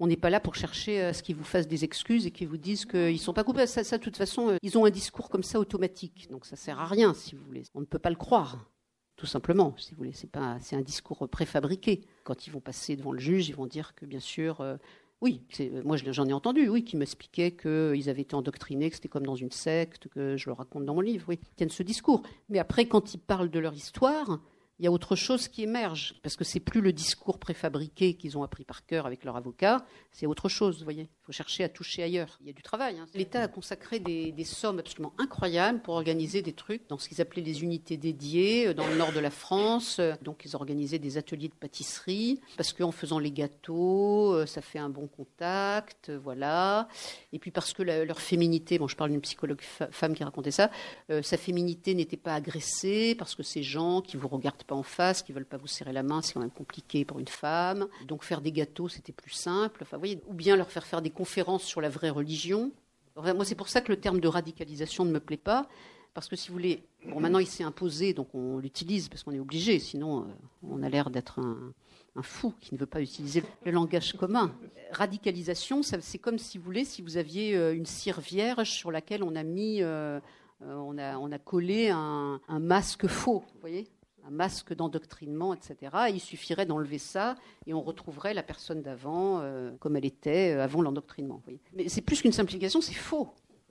[0.00, 2.48] on n'est pas là pour chercher à ce qu'ils vous fassent des excuses et qu'ils
[2.48, 3.68] vous disent qu'ils ne sont pas coupables.
[3.68, 6.56] Ça, ça, de toute façon, euh, ils ont un discours comme ça automatique, donc ça
[6.56, 7.64] sert à rien, si vous voulez.
[7.74, 8.70] On ne peut pas le croire,
[9.16, 10.12] tout simplement, si vous voulez.
[10.12, 12.02] C'est un discours préfabriqué.
[12.24, 14.60] Quand ils vont passer devant le juge, ils vont dire que bien sûr.
[14.60, 14.76] Euh,
[15.20, 15.42] oui,
[15.84, 19.34] moi j'en ai entendu, oui, qui m'expliquaient qu'ils avaient été endoctrinés, que c'était comme dans
[19.34, 22.22] une secte, que je le raconte dans mon livre, oui, ils tiennent ce discours.
[22.48, 24.38] Mais après, quand ils parlent de leur histoire,
[24.78, 28.38] il y a autre chose qui émerge, parce que c'est plus le discours préfabriqué qu'ils
[28.38, 31.08] ont appris par cœur avec leur avocat, c'est autre chose, vous voyez.
[31.28, 32.38] Faut chercher à toucher ailleurs.
[32.40, 32.96] Il y a du travail.
[32.98, 33.04] Hein.
[33.12, 37.42] L'État a consacré des, sommes absolument incroyables pour organiser des trucs dans ce qu'ils appelaient
[37.42, 40.00] les unités dédiées euh, dans le nord de la France.
[40.22, 44.78] Donc ils organisaient des ateliers de pâtisserie, parce qu'en faisant les gâteaux, euh, ça fait
[44.78, 46.88] un bon contact, euh, voilà.
[47.34, 50.70] Et puis parce que leur féminité, bon, je parle d'une psychologue femme qui racontait ça,
[51.10, 55.22] sa féminité n'était pas agressée, parce que ces gens qui vous regardent pas en face,
[55.22, 57.86] qui veulent pas vous serrer la main, c'est quand même compliqué pour une femme.
[58.06, 59.80] Donc faire des gâteaux, c'était plus simple.
[59.82, 62.70] Enfin, voyez, ou bien leur faire faire des conférences sur la vraie religion.
[63.16, 65.68] moi, c'est pour ça que le terme de radicalisation ne me plaît pas.
[66.14, 69.32] Parce que si vous voulez, bon, maintenant il s'est imposé, donc on l'utilise parce qu'on
[69.32, 70.24] est obligé, sinon euh,
[70.62, 71.74] on a l'air d'être un,
[72.22, 74.52] fou qui ne veut pas utiliser le langage commun.
[74.90, 79.22] Radicalisation, c'est comme si vous voulez, si vous aviez euh, une cire vierge sur laquelle
[79.22, 80.18] on a mis euh,
[80.60, 83.86] on, a, collé un, un masque faux, vous voyez?
[84.28, 85.92] Un masque d'endoctrinement, etc.
[86.12, 89.42] il suffirait d'enlever ça et on retrouverait la personne d'avant
[89.80, 91.42] comme elle était avant l'endoctrinement.
[91.74, 93.28] Mais c'est plus qu'une simplification, c'est faux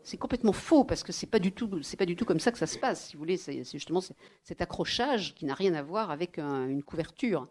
[0.07, 2.53] c'est complètement faux parce que c'est pas du tout, c'est pas du tout comme ça
[2.53, 3.07] que ça se passe.
[3.07, 4.01] Si vous voulez, c'est justement
[4.41, 7.49] cet accrochage qui n'a rien à voir avec une couverture.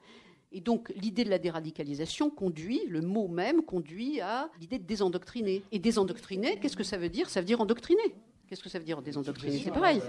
[0.53, 5.63] Et donc, l'idée de la déradicalisation conduit, le mot même conduit à l'idée de désendoctriner.
[5.71, 7.29] Et désendoctriner, qu'est-ce que ça veut dire?
[7.29, 8.15] Ça veut dire endoctriner.
[8.49, 10.01] Qu'est-ce que ça veut dire désendoctriner C'est pareil.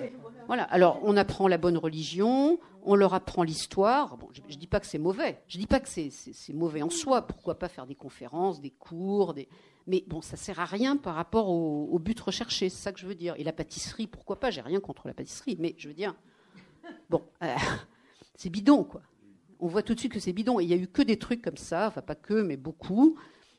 [0.45, 0.63] Voilà.
[0.63, 4.17] Alors, on apprend la bonne religion, on leur apprend l'histoire.
[4.17, 5.41] Bon, je ne dis pas que c'est mauvais.
[5.47, 7.23] Je ne dis pas que c'est mauvais en soi.
[7.23, 9.47] Pourquoi pas faire des conférences, des cours, des...
[9.87, 13.07] Mais bon, ça sert à rien par rapport au, but recherché, c'est ça que je
[13.07, 13.33] veux dire.
[13.37, 14.51] Et la pâtisserie, pourquoi pas?
[14.51, 16.13] J'ai rien contre la pâtisserie, mais je veux dire,
[17.09, 17.55] bon, euh,
[18.35, 19.01] c'est bidon, quoi.
[19.59, 20.59] On voit tout de suite que c'est bidon.
[20.59, 23.17] Et il n'y a eu que des trucs comme ça, enfin pas que, mais beaucoup,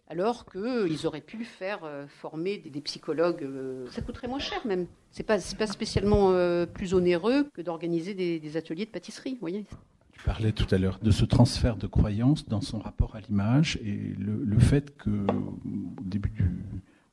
[0.08, 3.42] alors qu'ils auraient pu faire euh, former des, psychologues.
[3.42, 4.86] Euh, ça coûterait moins cher même.
[5.10, 6.34] C'est pas, pas spécialement
[6.66, 9.64] plus onéreux que d'organiser des, des, ateliers de pâtisserie, vous voyez
[10.12, 13.78] tu parlais tout à l'heure de ce transfert de croyances dans son rapport à l'image
[13.84, 16.50] et le, le fait que au début du,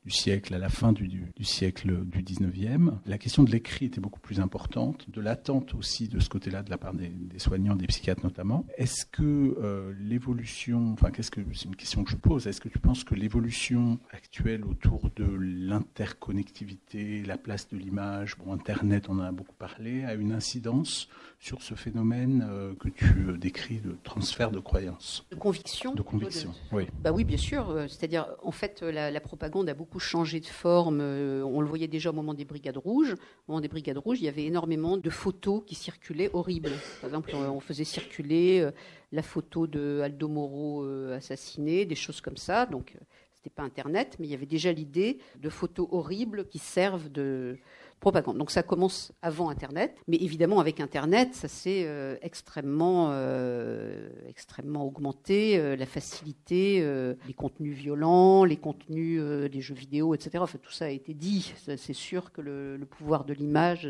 [0.06, 2.93] du siècle, à la fin du, du, du, siècle du 19e.
[3.08, 6.70] La question de l'écrit était beaucoup plus importante, de l'attente aussi de ce côté-là de
[6.70, 8.66] la part des, des, soignants, des psychiatres notamment.
[8.78, 12.70] Est-ce que euh, l'évolution, enfin qu'est-ce que c'est une question que je pose, est-ce que
[12.70, 19.14] tu penses que l'évolution actuelle autour de l'interconnectivité, la place de l'image, bon Internet on
[19.14, 23.80] en a beaucoup parlé, a une incidence sur ce phénomène euh, que tu euh, décris
[23.80, 25.95] de transfert de croyances De conviction?
[25.95, 26.86] De conviction, oui.
[27.01, 27.86] Bah oui, bien sûr.
[27.88, 31.00] C'est-à-dire, en fait, la, la propagande a beaucoup changé de forme.
[31.02, 33.14] Euh, on le voyait déjà au moment des Brigades Rouges.
[33.14, 36.72] Au moment des Brigades Rouges, il y avait énormément de photos qui circulaient horribles.
[37.02, 38.72] Par exemple, on faisait circuler euh,
[39.12, 42.66] la photo de Aldo Moro euh, assassiné, des choses comme ça.
[42.66, 42.98] Donc,
[43.34, 47.58] c'était pas Internet, mais il y avait déjà l'idée de photos horribles qui servent de
[48.06, 48.38] propagande.
[48.38, 54.86] Donc ça commence avant Internet, mais évidemment avec Internet, ça s'est euh, extrêmement, euh, extrêmement
[54.86, 56.86] augmenté, euh, la facilité,
[57.28, 60.38] les contenus violents, les contenus des jeux vidéo, etc.
[60.38, 61.51] Enfin tout ça a été dit.
[61.58, 63.89] C'est sûr que le, pouvoir de l'image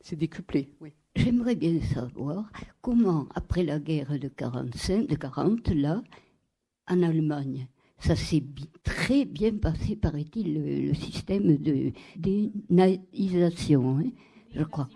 [0.00, 0.70] s'est décuplé.
[1.14, 2.50] J'aimerais bien savoir
[2.80, 6.02] comment, après la guerre de 45, de 40, là,
[6.88, 7.68] en Allemagne,
[8.00, 8.42] ça s'est
[8.82, 14.10] très bien passé, paraît-il, le, le, système de dénaïsation, hein,
[14.54, 14.88] je crois.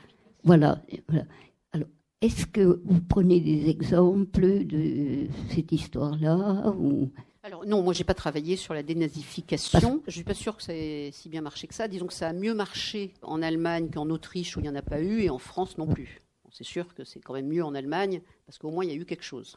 [0.43, 0.83] Voilà.
[1.09, 1.25] voilà.
[1.73, 1.89] Alors,
[2.21, 7.11] est-ce que vous prenez des exemples de cette histoire-là ou...
[7.43, 10.03] Alors non, moi j'ai pas travaillé sur la dénazification.
[10.07, 11.89] Je suis pas sûre que ça ait si bien marché que ça.
[11.89, 14.81] Disons que ça a mieux marché en Allemagne qu'en Autriche où il n'y en a
[14.81, 16.24] pas eu et en France non plus.
[16.55, 18.97] C'est sûr que c'est quand même mieux en Allemagne parce qu'au moins il y a
[18.97, 19.57] eu quelque chose.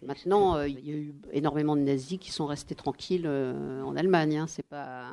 [0.00, 3.96] Maintenant, euh, il y a eu énormément de nazis qui sont restés tranquilles euh, en
[3.96, 4.38] Allemagne.
[4.38, 5.08] Hein, c'est pas.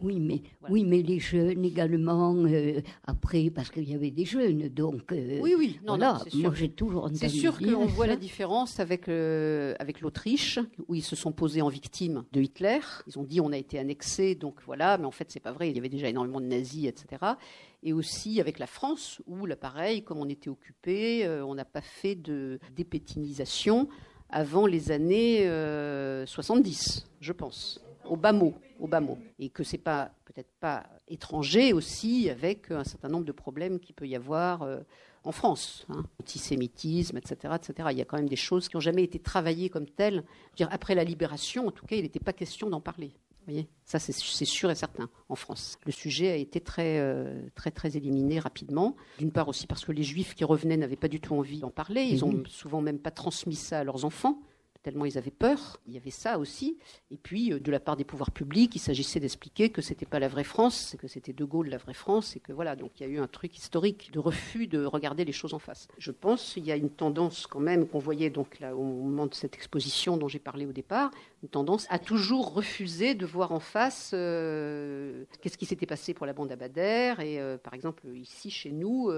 [0.00, 0.72] Oui, mais voilà.
[0.72, 5.02] oui, mais les jeunes également euh, après, parce qu'il y avait des jeunes, donc.
[5.10, 5.78] oui, oui.
[5.84, 6.22] Non, voilà.
[6.32, 7.10] non, Moi, j'ai toujours.
[7.12, 11.68] C'est sûr qu'on voit la différence avec avec l'Autriche, où ils se sont posés en
[11.68, 12.80] victime de Hitler.
[13.06, 14.96] Ils ont dit on a été annexé, donc voilà.
[14.96, 15.68] Mais en fait, c'est pas vrai.
[15.68, 17.34] Il y avait déjà énormément de nazis, etc.
[17.82, 21.64] Et aussi avec la France, où là, pareil, comme on était occupé, euh, on n'a
[21.64, 23.88] pas fait de dépétinisation
[24.30, 29.62] avant les années euh, 70, je pense, au bas mot, au bas mot, et que
[29.62, 34.16] c'est pas peut-être pas étranger aussi avec un certain nombre de problèmes qu'il peut y
[34.16, 34.80] avoir euh,
[35.24, 37.88] en France, hein, antisémitisme, etc., etc.
[37.92, 40.24] Il y a quand même des choses qui n'ont jamais été travaillées comme telles.
[40.70, 43.12] Après la libération, en tout cas, il n'était pas question d'en parler.
[43.48, 45.78] Voyez ça, c'est sûr et certain en France.
[45.86, 48.94] Le sujet a été très, euh, très, très éliminé rapidement.
[49.18, 51.70] D'une part aussi parce que les Juifs qui revenaient n'avaient pas du tout envie d'en
[51.70, 52.02] parler.
[52.02, 54.42] Ils n'ont souvent même pas transmis ça à leurs enfants
[54.88, 55.78] tellement ils avaient peur.
[55.86, 56.78] Il y avait ça aussi.
[57.10, 60.18] Et puis, euh, de la part des pouvoirs publics, il s'agissait d'expliquer que c'était pas
[60.18, 62.74] la vraie France, que c'était De Gaulle la vraie France, et que voilà.
[62.74, 65.58] Donc, il y a eu un truc historique de refus de regarder les choses en
[65.58, 65.88] face.
[65.98, 69.26] Je pense qu'il y a une tendance quand même qu'on voyait donc là au moment
[69.26, 71.10] de cette exposition dont j'ai parlé au départ,
[71.42, 76.24] une tendance à toujours refuser de voir en face euh, qu'est-ce qui s'était passé pour
[76.24, 79.10] la bande Abader et euh, par exemple ici chez nous.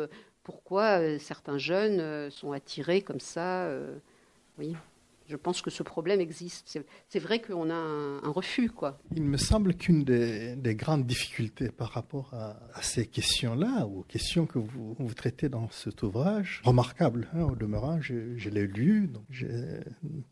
[0.42, 3.70] Pourquoi certains jeunes sont attirés comme ça
[4.58, 4.76] oui.
[5.30, 6.76] Je pense que ce problème existe.
[7.08, 8.68] C'est vrai qu'on a un, refus.
[8.68, 8.98] Quoi.
[9.14, 14.46] Il me semble qu'une des, des, grandes difficultés par rapport à, ces questions-là, aux questions
[14.46, 19.48] que vous, traitez dans cet ouvrage, remarquable hein, au demeurant, je, l'ai lu, donc j'ai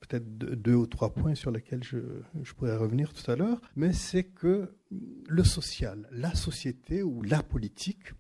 [0.01, 1.99] peut-être deux, deux, ou trois points sur lesquels je,
[2.42, 7.44] je pourrais revenir tout à l'heure, mais c'est que le social, la société ou la
[7.44, 8.14] politique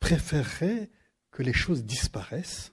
[0.00, 0.90] préférerait
[1.30, 2.72] que les choses disparaissent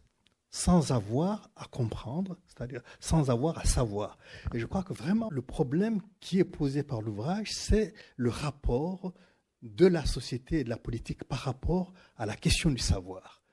[0.58, 4.18] sans avoir à comprendre, c'est-à-dire sans avoir à savoir.
[4.56, 9.14] Et je crois que vraiment le problème qui est posé par l'ouvrage, c'est le rapport
[9.62, 13.44] de la société et de la politique par rapport à la question du savoir.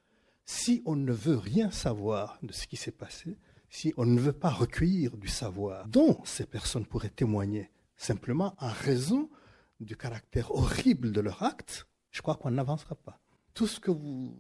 [0.47, 3.37] Si on ne veut rien savoir de ce qui s'est passé,
[3.69, 8.71] si on ne veut pas recueillir du savoir dont ces personnes pourraient témoigner, simplement en
[8.71, 9.29] raison
[9.79, 13.21] du caractère horrible de leur acte, je crois qu'on n'avancera pas.
[13.53, 14.39] Tout ce que vous,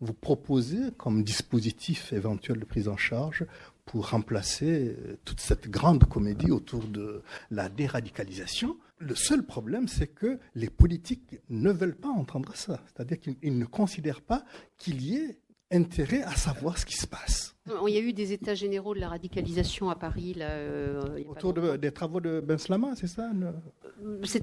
[0.00, 3.46] vous proposez comme dispositif éventuel de prise en charge
[3.84, 10.08] pour remplacer euh, toute cette grande comédie autour de la déradicalisation, le seul problème, c'est
[10.08, 12.80] que les politiques ne veulent pas entendre ça.
[12.86, 14.44] C'est-à-dire qu'ils ne considèrent pas
[14.78, 15.38] qu'il y ait
[15.70, 17.54] intérêt à savoir ce qui se passe.
[17.86, 20.34] Il y a eu des états généraux de la radicalisation à Paris.
[20.34, 23.30] Là, euh, Autour des travaux de Ben Slama, c'est ça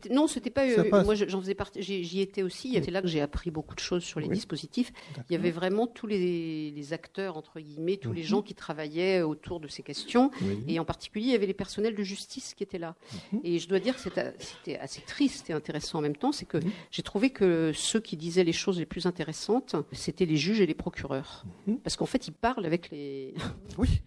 [0.09, 0.65] Non, c'était pas.
[0.65, 1.81] Euh, moi, j'en faisais partie.
[1.81, 2.73] J'y étais aussi.
[2.83, 4.91] C'est là que j'ai appris beaucoup de choses sur les dispositifs.
[5.29, 8.27] Il y avait vraiment tous les, acteurs entre guillemets, tous les mhm.
[8.27, 10.31] gens qui travaillaient autour de ces questions,
[10.67, 12.95] et en particulier, il y avait les personnels de justice qui étaient là.
[13.31, 13.39] Mhm.
[13.43, 16.31] Et je dois dire que c'était assez triste et intéressant en même temps.
[16.31, 16.71] C'est que mhm.
[16.91, 20.65] j'ai trouvé que ceux qui disaient les choses les plus intéressantes, c'était les juges et
[20.65, 21.45] les procureurs,
[21.83, 23.33] parce qu'en fait, ils parlent avec les
[23.77, 24.01] oui.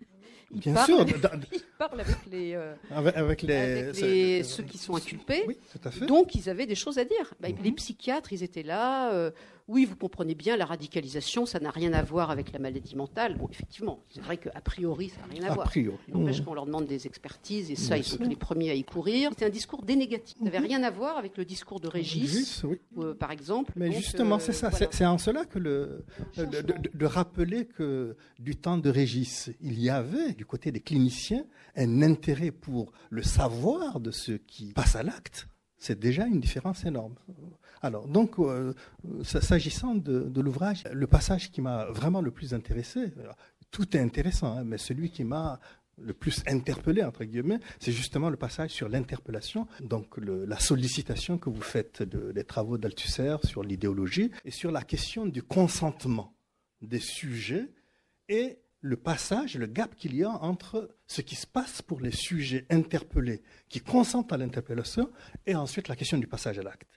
[0.50, 1.04] Bien sûr.
[1.52, 5.44] Il parle avec les, euh, avec, les, ceux qui sont inculpés.
[5.46, 6.06] Oui, tout à fait.
[6.06, 7.34] Donc, ils avaient des choses à dire.
[7.40, 9.12] Bah, les psychiatres, ils étaient là.
[9.12, 9.30] Euh,
[9.68, 13.36] oui, vous comprenez bien, la radicalisation, ça n'a rien à voir avec la maladie mentale.
[13.36, 15.66] Bon, effectivement, c'est vrai qu'a priori, ça n'a rien à, voir.
[15.66, 15.98] Priori.
[16.08, 19.30] N'empêche qu'on leur demande des expertises, et ça, ils sont les premiers à y courir.
[19.30, 20.36] C'était un discours dénégatif.
[20.38, 22.64] Ça n'avait rien à voir avec le discours de Régis,
[22.98, 23.72] euh, par exemple.
[23.74, 24.70] Mais justement, c'est ça.
[24.70, 26.04] C'est en cela que le,
[26.36, 31.44] de, rappeler que du temps de Régis, il y avait, du côté des cliniciens,
[31.74, 35.48] un intérêt pour le savoir de ceux qui passent à l'acte.
[35.78, 37.14] C'est déjà une différence énorme.
[37.86, 38.74] Alors, donc, euh,
[39.22, 43.12] s'agissant de, l'ouvrage, le passage qui m'a vraiment le plus intéressé,
[43.70, 45.60] tout est intéressant, hein, mais celui qui m'a
[45.98, 51.48] le plus interpellé, entre guillemets, c'est justement le passage sur l'interpellation, donc la sollicitation que
[51.48, 56.34] vous faites des travaux d'Althusser sur l'idéologie et sur la question du consentement
[56.82, 57.70] des sujets
[58.28, 62.10] et le passage, le gap qu'il y a entre ce qui se passe pour les
[62.10, 65.10] sujets interpellés qui consentent à l'interpellation
[65.46, 66.95] et ensuite la question du passage à l'acte.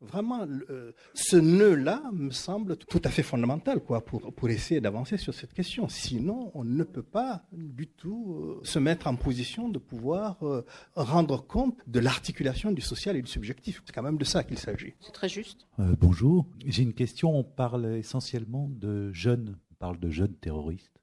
[0.00, 5.16] Vraiment, euh, ce nœud-là me semble tout à fait fondamental quoi, pour, pour essayer d'avancer
[5.16, 5.88] sur cette question.
[5.88, 10.64] Sinon, on ne peut pas du tout euh, se mettre en position de pouvoir euh,
[10.94, 13.82] rendre compte de l'articulation du social et du subjectif.
[13.84, 14.94] C'est quand même de ça qu'il s'agit.
[15.00, 15.66] C'est très juste.
[15.78, 16.46] bonjour.
[16.64, 17.36] J'ai une question.
[17.36, 19.58] On parle essentiellement de jeunes.
[19.72, 21.02] On parle de jeunes terroristes.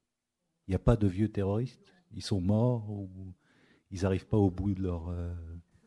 [0.68, 1.82] Il n'y a pas de vieux terroristes?
[2.14, 3.10] Ils sont morts ou
[3.92, 5.14] ils n'arrivent pas au bout de leur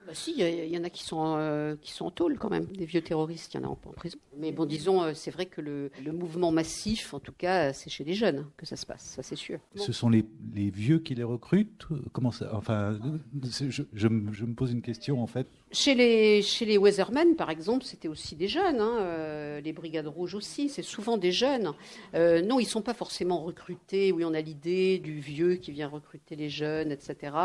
[0.09, 2.65] bah si, il y, en a qui sont, euh, qui sont en tôle quand même,
[2.65, 4.17] des vieux terroristes, il y en a en, prison.
[4.39, 8.05] Mais bon, disons, euh, c'est vrai que le, mouvement massif, en tout cas, c'est chez
[8.05, 9.59] les jeunes que ça se passe, ça c'est sûr.
[9.75, 12.99] Ce sont les, les, vieux qui les recrutent Comment ça Enfin,
[13.43, 15.47] je, je, me pose une question en fait.
[15.73, 18.81] Chez les, chez les Weathermen, par exemple, c'était aussi des jeunes.
[18.81, 21.75] Hein, euh, les Brigades Rouges aussi, c'est souvent des jeunes.
[22.15, 24.11] non, ils ne sont pas forcément recrutés.
[24.13, 27.37] Oui, on a l'idée du vieux qui vient recruter les jeunes, etc.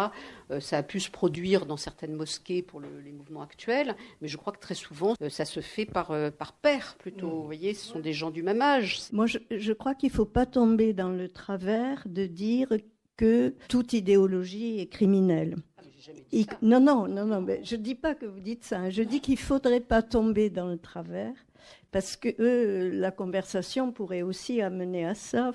[0.61, 4.53] ça a pu se produire dans certaines mosquées pour les mouvements actuels, mais je crois
[4.53, 7.29] que très souvent, euh, ça se fait par, euh, par pair plutôt.
[7.29, 8.99] Vous voyez, ce sont des gens du même âge.
[9.11, 12.69] Moi, je, crois qu'il ne faut pas tomber dans le travers de dire
[13.17, 15.55] que toute idéologie est criminelle.
[15.77, 15.81] Ah,
[16.61, 18.79] non, non, non, non, mais je ne dis pas que vous dites ça.
[18.79, 18.89] Hein.
[18.89, 21.33] Je dis qu'il ne faudrait pas tomber dans le travers
[21.93, 25.51] parce que eux, la conversation pourrait aussi amener à ça,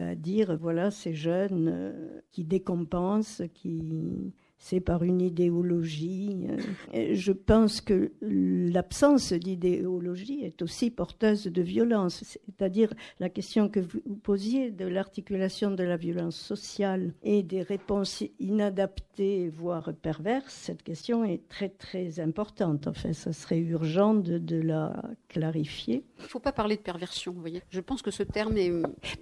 [0.00, 4.32] à dire voilà ces jeunes euh, qui décompensent, qui
[4.64, 6.46] c'est par une idéologie.
[6.94, 12.90] Euh, je pense que l'absence d'idéologie est aussi porteuse de violence, c'est-à-dire
[13.20, 19.50] la question que vous posiez de l'articulation de la violence sociale et des réponses inadaptées,
[19.50, 20.54] voire perverses.
[20.54, 22.86] Cette question est très très importante.
[22.86, 24.96] Enfin, ça serait urgent de, la
[25.28, 26.04] clarifier.
[26.20, 27.60] Il ne faut pas parler de perversion, vous voyez.
[27.68, 28.70] Je pense que ce terme est...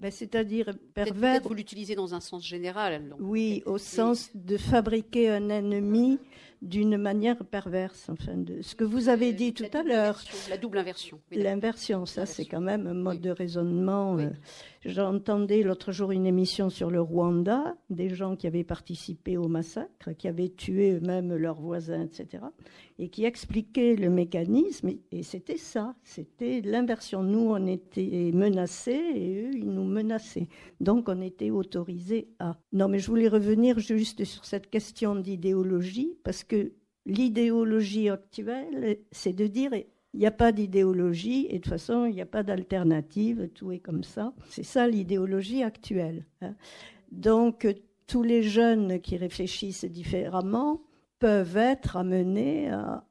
[0.00, 1.42] Ben, c'est-à-dire pervers...
[1.42, 3.16] Vous l'utilisez dans un sens général.
[3.18, 6.18] Oui, au sens de fabriquer un ennemi
[6.62, 8.08] d'une manière perverse.
[8.08, 10.20] Enfin, de ce que vous avez dit tout à l'heure.
[10.48, 11.20] La double inversion.
[11.32, 14.18] L'inversion, ça, c'est quand même un mode de raisonnement.
[14.18, 14.30] Euh,
[14.84, 20.12] j'entendais l'autre jour une émission sur le Rwanda, des gens qui avaient participé au massacre,
[20.12, 22.44] qui avaient tué eux-mêmes leurs voisins, etc.,
[22.98, 24.90] et qui expliquaient le mécanisme.
[25.10, 27.22] Et c'était ça, c'était l'inversion.
[27.22, 30.48] Nous, on était menacés et eux, ils nous menaçaient.
[30.80, 32.56] Donc, on était autorisés à.
[32.72, 36.72] Non, mais je voulais revenir juste sur cette question d'idéologie, parce que
[37.06, 39.72] l'idéologie actuelle, c'est de dire
[40.14, 43.72] il n'y a pas d'idéologie et de toute façon, il n'y a pas d'alternative, tout
[43.72, 44.32] est comme ça.
[44.48, 46.26] C'est ça l'idéologie actuelle.
[46.42, 46.54] Hein.
[47.10, 47.66] Donc,
[48.06, 50.82] tous les jeunes qui réfléchissent différemment
[51.18, 53.04] peuvent être amenés à,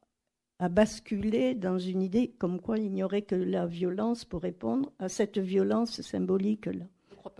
[0.61, 4.91] à basculer dans une idée comme quoi il n'y aurait que la violence pour répondre
[4.99, 6.85] à cette violence symbolique-là.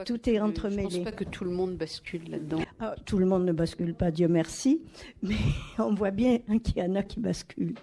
[0.06, 0.90] Tout est entremêlé.
[0.90, 2.62] Je ne pense pas que tout le monde bascule là-dedans.
[2.80, 4.82] Ah, tout le monde ne bascule pas, Dieu merci,
[5.22, 5.36] mais
[5.78, 7.76] on voit bien qu'il y en a qui basculent.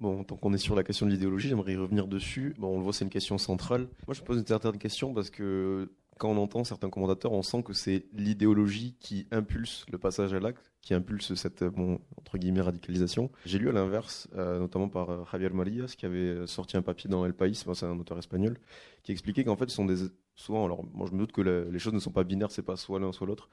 [0.00, 2.54] Bon, tant qu'on est sur la question de l'idéologie, j'aimerais y revenir dessus.
[2.58, 3.88] Bon, on le voit, c'est une question centrale.
[4.06, 7.62] Moi, je pose une certaine question parce que quand on entend certains commentateurs, on sent
[7.64, 12.60] que c'est l'idéologie qui impulse le passage à l'acte, qui impulse cette bon, entre guillemets
[12.60, 13.30] radicalisation.
[13.44, 17.10] J'ai lu à l'inverse, euh, notamment par euh, Javier Marias, qui avait sorti un papier
[17.10, 18.56] dans El País, c'est un auteur espagnol,
[19.02, 19.96] qui expliquait qu'en fait, ce sont des
[20.38, 22.76] souvent, alors moi je me doute que les choses ne sont pas binaires, c'est pas
[22.76, 23.48] soit l'un soit l'autre,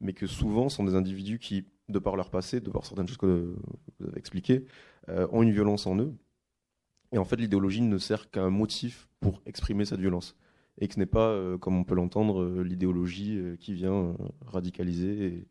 [0.00, 3.06] mais que souvent, ce sont des individus qui, de par leur passé, de par certaines
[3.06, 3.54] choses que
[3.98, 4.64] vous avez expliquées,
[5.08, 6.14] euh, ont une violence en eux.
[7.12, 10.36] Et en fait, l'idéologie ne sert qu'à un motif pour exprimer cette violence
[10.80, 14.16] et que ce n'est pas, euh, comme on peut l'entendre, euh, l'idéologie qui vient
[14.46, 15.46] radicaliser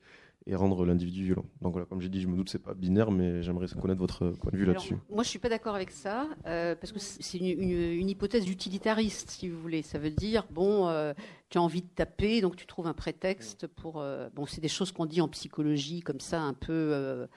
[0.55, 1.45] rendre l'individu violent.
[1.61, 3.99] Donc voilà, comme j'ai dit, je me doute que c'est pas binaire, mais j'aimerais connaître
[3.99, 4.95] votre point de vue là-dessus.
[5.09, 9.59] Moi, je suis pas d'accord avec ça, parce que c'est une, hypothèse utilitariste, si vous
[9.59, 9.81] voulez.
[9.81, 11.13] Ça veut dire, bon,
[11.49, 14.03] tu as envie de taper, donc tu trouves un prétexte pour.
[14.35, 17.27] bon, c'est des choses qu'on dit en psychologie, comme ça, un peu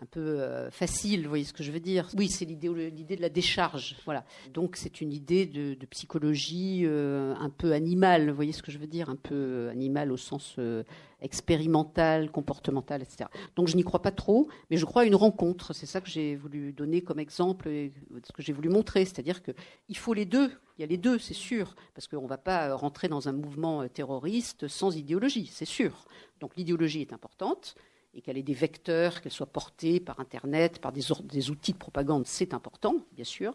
[0.00, 3.20] un peu euh, facile, vous voyez ce que je veux dire Oui, c'est l'idée, de
[3.20, 4.24] la décharge, voilà.
[4.52, 8.78] Donc c'est une idée de, psychologie euh, un peu animale, vous voyez ce que je
[8.78, 10.82] veux dire Un peu animale au sens euh,
[11.20, 13.30] expérimental, comportemental, etc.
[13.54, 15.72] Donc je n'y crois pas trop, mais je crois à une rencontre.
[15.72, 17.92] C'est ça que j'ai voulu donner comme exemple, et
[18.24, 20.50] ce que j'ai voulu montrer, c'est-à-dire qu'il faut les deux.
[20.76, 23.32] Il y a les deux, c'est sûr, parce qu'on ne va pas rentrer dans un
[23.32, 26.04] mouvement terroriste sans idéologie, c'est sûr.
[26.40, 27.76] Donc l'idéologie est importante
[28.14, 31.10] et qu'elle ait des vecteurs, qu'elle soit portée par Internet, par des,
[31.50, 33.52] outils de propagande, c'est important, bien sûr.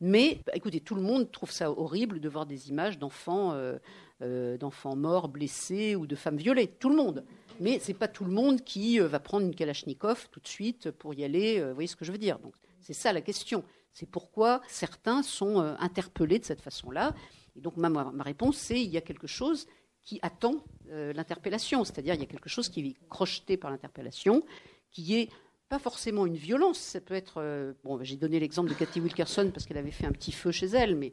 [0.00, 3.78] Mais bah, écoutez, tout le monde trouve ça horrible de voir des images d'enfants, euh,
[4.22, 4.58] euh,
[4.96, 6.66] morts, blessés ou de femmes violées.
[6.66, 7.24] Tout le monde.
[7.60, 10.90] Mais c'est pas tout le monde qui euh, va prendre une Kalachnikov tout de suite
[10.90, 11.62] pour y aller.
[11.62, 12.38] vous voyez ce que je veux dire
[12.80, 13.62] c'est ça la question.
[13.92, 17.14] C'est pourquoi certains sont interpellés de cette façon-là.
[17.54, 19.66] Et donc ma, ma réponse, c'est il y a quelque chose
[20.02, 24.44] qui attend euh, l'interpellation, c'est-à-dire il y a quelque chose qui est crocheté par l'interpellation,
[24.90, 25.28] qui est
[25.68, 27.34] pas forcément une violence, ça peut être...
[27.38, 30.50] Euh, bon, j'ai donné l'exemple de Cathy Wilkerson parce qu'elle avait fait un petit feu
[30.50, 31.12] chez elle, mais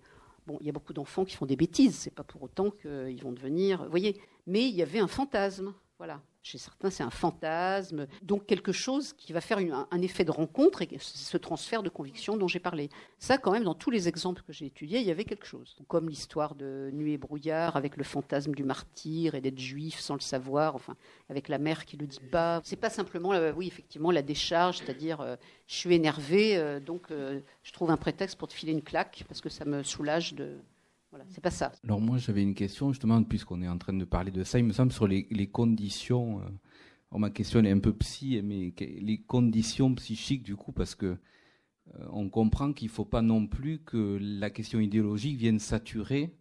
[0.62, 3.34] il y a beaucoup d'enfants qui font des bêtises, c'est pas pour autant qu'ils vont
[3.34, 3.84] devenir...
[3.84, 6.22] Vous voyez, mais il y avait un fantasme, voilà.
[6.44, 10.82] Chez certains, c'est un fantasme, donc quelque chose qui va faire un effet de rencontre
[10.82, 12.90] et ce transfert de conviction dont j'ai parlé.
[13.20, 15.76] Ça, quand même, dans tous les exemples que j'ai étudiés, il y avait quelque chose.
[15.88, 20.14] Comme l'histoire de Nuit et brouillard avec le fantasme du martyr et d'être juif sans
[20.14, 20.96] le savoir, enfin,
[21.30, 22.62] avec la mère qui le dit pas.
[22.64, 25.36] C'est pas simplement, euh, oui, effectivement, la décharge, c'est-à-dire, euh,
[25.66, 29.42] je suis énervé, euh, donc je trouve un prétexte pour te filer une claque parce
[29.42, 30.60] que ça me soulage de
[31.30, 31.72] c'est pas ça.
[31.84, 34.66] Alors moi j'avais une question justement puisqu'on est en train de parler de ça, il
[34.66, 36.42] me semble sur les, conditions.
[36.42, 41.06] Euh, ma question est un peu psy, mais les conditions psychiques du coup parce que
[41.96, 46.36] euh, on comprend qu'il ne faut pas non plus que la question idéologique vienne saturer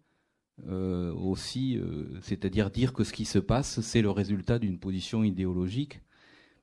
[0.66, 1.78] euh, aussi,
[2.22, 6.00] c'est-à-dire dire que ce qui se passe c'est le résultat d'une position idéologique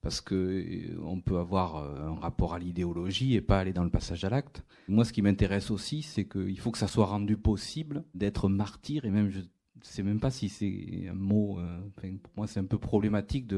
[0.04, 3.86] parce que euh, on peut avoir euh, un rapport à l'idéologie et pas aller dans
[3.86, 4.64] le passage à l'acte.
[4.89, 9.06] Moi, ce qui m'intéresse aussi, c'est qu'il faut que ça soit rendu possible d'être martyr,
[9.06, 9.39] et même je
[9.82, 11.58] sais même pas si c'est un mot.
[11.60, 11.80] Euh,
[12.22, 13.51] pour moi, c'est un peu problématique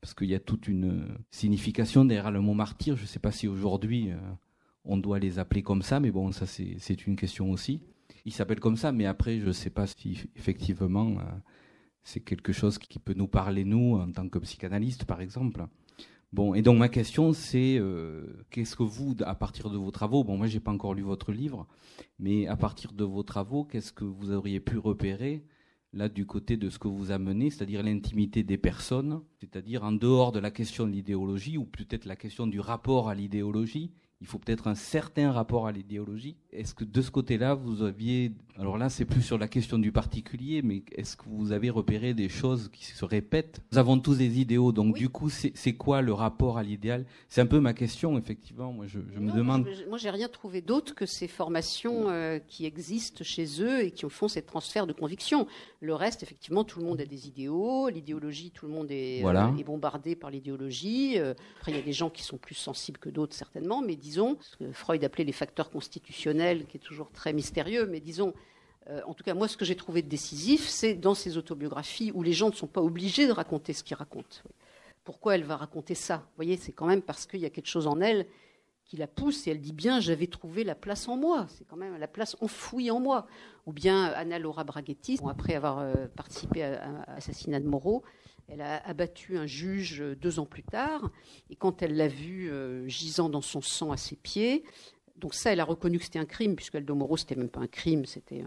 [0.00, 2.96] parce qu'il y a toute une signification derrière le mot martyr.
[2.96, 4.10] Je ne sais pas si aujourd'hui
[4.84, 7.82] on doit les appeler comme ça, mais bon, ça c'est une question aussi.
[8.24, 11.18] Ils s'appellent comme ça, mais après, je ne sais pas si effectivement
[12.02, 15.66] c'est quelque chose qui peut nous parler, nous, en tant que psychanalystes, par exemple.
[16.32, 20.22] Bon, et donc ma question, c'est euh, qu'est-ce que vous, à partir de vos travaux,
[20.22, 21.66] bon, moi, j'ai pas encore lu votre livre,
[22.20, 25.44] mais à partir de vos travaux, qu'est-ce que vous auriez pu repérer
[25.92, 30.30] là du côté de ce que vous amenez, c'est-à-dire l'intimité des personnes, c'est-à-dire en dehors
[30.30, 33.90] de la question de l'idéologie ou peut-être la question du rapport à l'idéologie,
[34.20, 36.36] il faut peut-être un certain rapport à l'idéologie.
[36.52, 39.92] Est-ce que de ce côté-là, vous aviez, alors là c'est plus sur la question du
[39.92, 43.62] particulier, mais est-ce que vous avez repéré des choses qui se répètent?
[43.72, 47.06] Nous avons tous des idéaux, donc du coup c'est quoi le rapport à l'idéal?
[47.28, 48.72] C'est un peu ma question, effectivement.
[48.72, 49.66] Moi je, me demande.
[49.66, 53.90] Je, moi j'ai rien trouvé d'autre que ces formations euh, qui existent chez eux et
[53.90, 55.46] qui font ces transferts de conviction.
[55.80, 57.88] Le reste, effectivement, tout le monde a des idéaux.
[57.88, 61.18] L'idéologie, tout le monde est, euh, est bombardé par l'idéologie.
[61.18, 63.96] Euh, après il y a des gens qui sont plus sensibles que d'autres certainement, mais
[64.10, 68.34] disons, ce que Freud appelait les facteurs constitutionnels, qui est toujours très mystérieux, mais disons,
[68.88, 72.10] euh, en tout cas, moi, ce que j'ai trouvé de décisif, c'est dans ces autobiographies
[72.12, 74.38] où les gens ne sont pas obligés de raconter ce qu'ils racontent.
[75.04, 76.16] Pourquoi elle va raconter ça?
[76.16, 78.26] Vous voyez, c'est quand même parce qu'il y a quelque chose en elle
[78.84, 81.76] qui la pousse et elle dit bien j'avais trouvé la place en moi, c'est quand
[81.76, 83.28] même la place enfouie en moi.
[83.66, 88.02] Ou bien Anna Laura Braghetti, après avoir euh, participé à, l'assassinat de Moreau,
[88.50, 91.10] elle a abattu un juge euh, deux ans plus tard
[91.48, 94.64] et quand elle l'a vu euh, gisant dans son sang à ses pieds,
[95.16, 97.60] donc ça elle a reconnu que c'était un crime puisque Aldo Moreau c'était même pas
[97.60, 98.44] un crime, c'était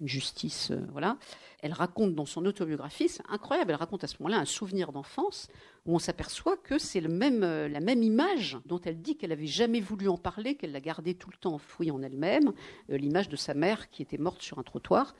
[0.00, 1.16] une justice, voilà.
[1.64, 5.48] Elle raconte dans son autobiographie, c'est incroyable, elle raconte à ce moment-là un souvenir d'enfance
[5.86, 9.46] où on s'aperçoit que c'est même, euh, la même image dont elle dit qu'elle n'avait
[9.46, 12.52] jamais voulu en parler, qu'elle l'a gardée tout le temps enfouie en elle-même,
[12.90, 15.14] euh, l'image de sa mère qui était morte sur un trottoir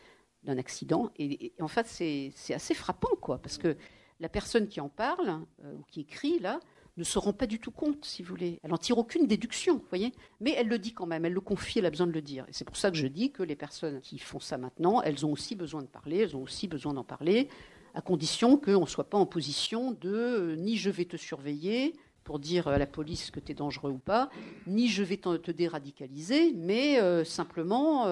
[0.45, 1.11] d'un accident.
[1.19, 3.77] Et, en fait, c'est assez frappant, quoi, parce que
[4.21, 6.61] la personne qui en parle, euh, ou qui écrit là,
[6.97, 8.61] ne se rend pas du tout compte, si vous voulez.
[8.63, 10.13] Elle n'en tire aucune déduction, vous voyez.
[10.41, 12.45] Mais elle le dit quand même, elle le confie, elle a besoin de le dire.
[12.49, 15.27] Et c'est pour ça que je dis que les personnes qui font ça maintenant, elles
[15.27, 17.49] ont aussi besoin de parler, elles ont aussi besoin d'en parler
[17.95, 21.95] à condition qu'on ne soit pas en position de euh, ni je vais te surveiller
[22.25, 24.31] pour dire à la police que tu es dangereux ou pas,
[24.67, 28.07] ni je vais te déradicaliser, mais euh, simplement,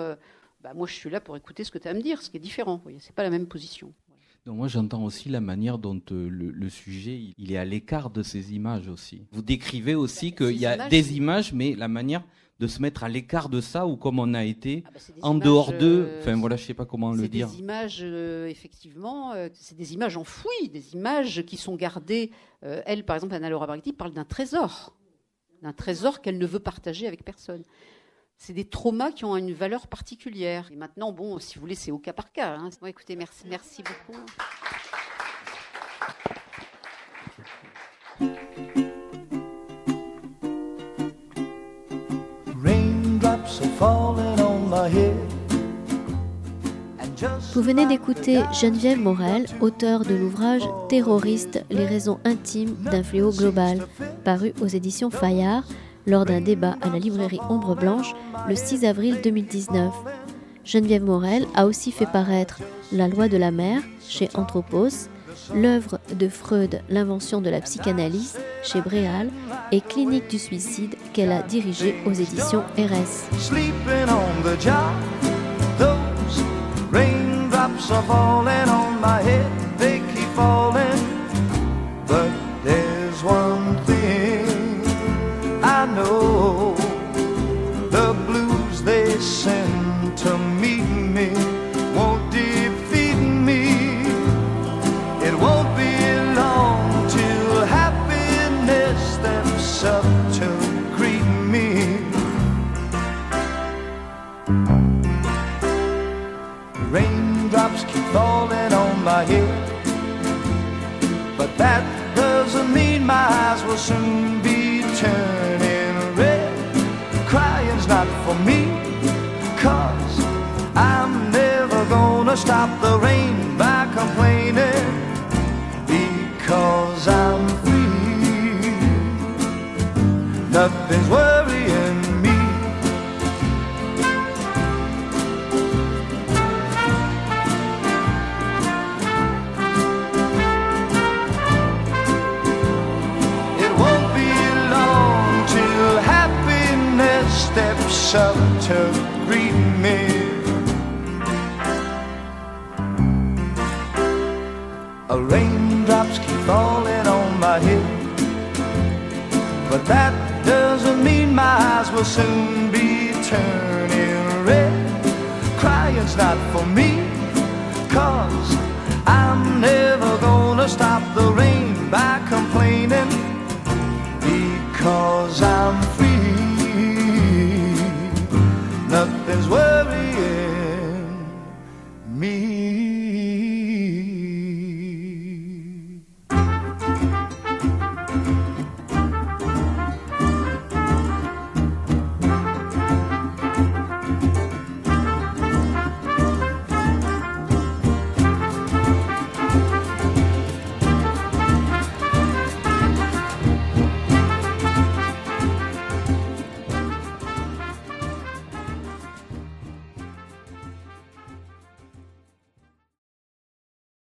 [0.62, 2.30] bah, moi je suis là pour écouter ce que tu as à me dire, ce
[2.30, 2.80] qui est différent.
[2.86, 3.92] Ce n'est pas la même position.
[4.46, 8.54] Donc moi j'entends aussi la manière dont le, sujet il est à l'écart de ces
[8.54, 9.26] images aussi.
[9.30, 12.24] Vous décrivez aussi qu'il y a des images, mais la manière
[12.58, 15.34] de se mettre à l'écart de ça ou comme on a été ah bah, en
[15.34, 16.06] dehors d'eux.
[16.08, 17.48] Euh, enfin voilà, je sais pas comment le dire.
[17.48, 22.30] C'est des images, euh, effectivement, euh, c'est des images enfouies, des images qui sont gardées.
[22.62, 24.94] elle, par exemple, Anna-Laura Barghiti parle d'un trésor,
[25.62, 27.64] d'un trésor qu'elle ne veut partager avec personne.
[28.44, 30.68] C'est des traumas qui ont une valeur particulière.
[30.72, 32.56] Et maintenant, bon, si vous voulez, c'est au cas par cas.
[32.56, 32.70] Hein.
[32.84, 34.18] écoutez, merci, merci beaucoup.
[47.54, 53.86] Vous venez d'écouter Geneviève Morel, auteure de l'ouvrage Terroriste, les raisons intimes d'un fléau global,
[54.24, 55.62] paru aux éditions Fayard
[56.06, 58.14] lors d'un débat à la librairie Ombre Blanche
[58.48, 59.92] le 6 avril 2019.
[60.64, 62.60] Geneviève Morel a aussi fait paraître
[62.92, 65.08] La loi de la mer chez Anthropos,
[65.54, 69.30] l'œuvre de Freud, L'invention de la psychanalyse chez Bréal
[69.72, 73.28] et Clinique du suicide qu'elle a dirigée aux éditions RS.
[85.94, 86.81] know.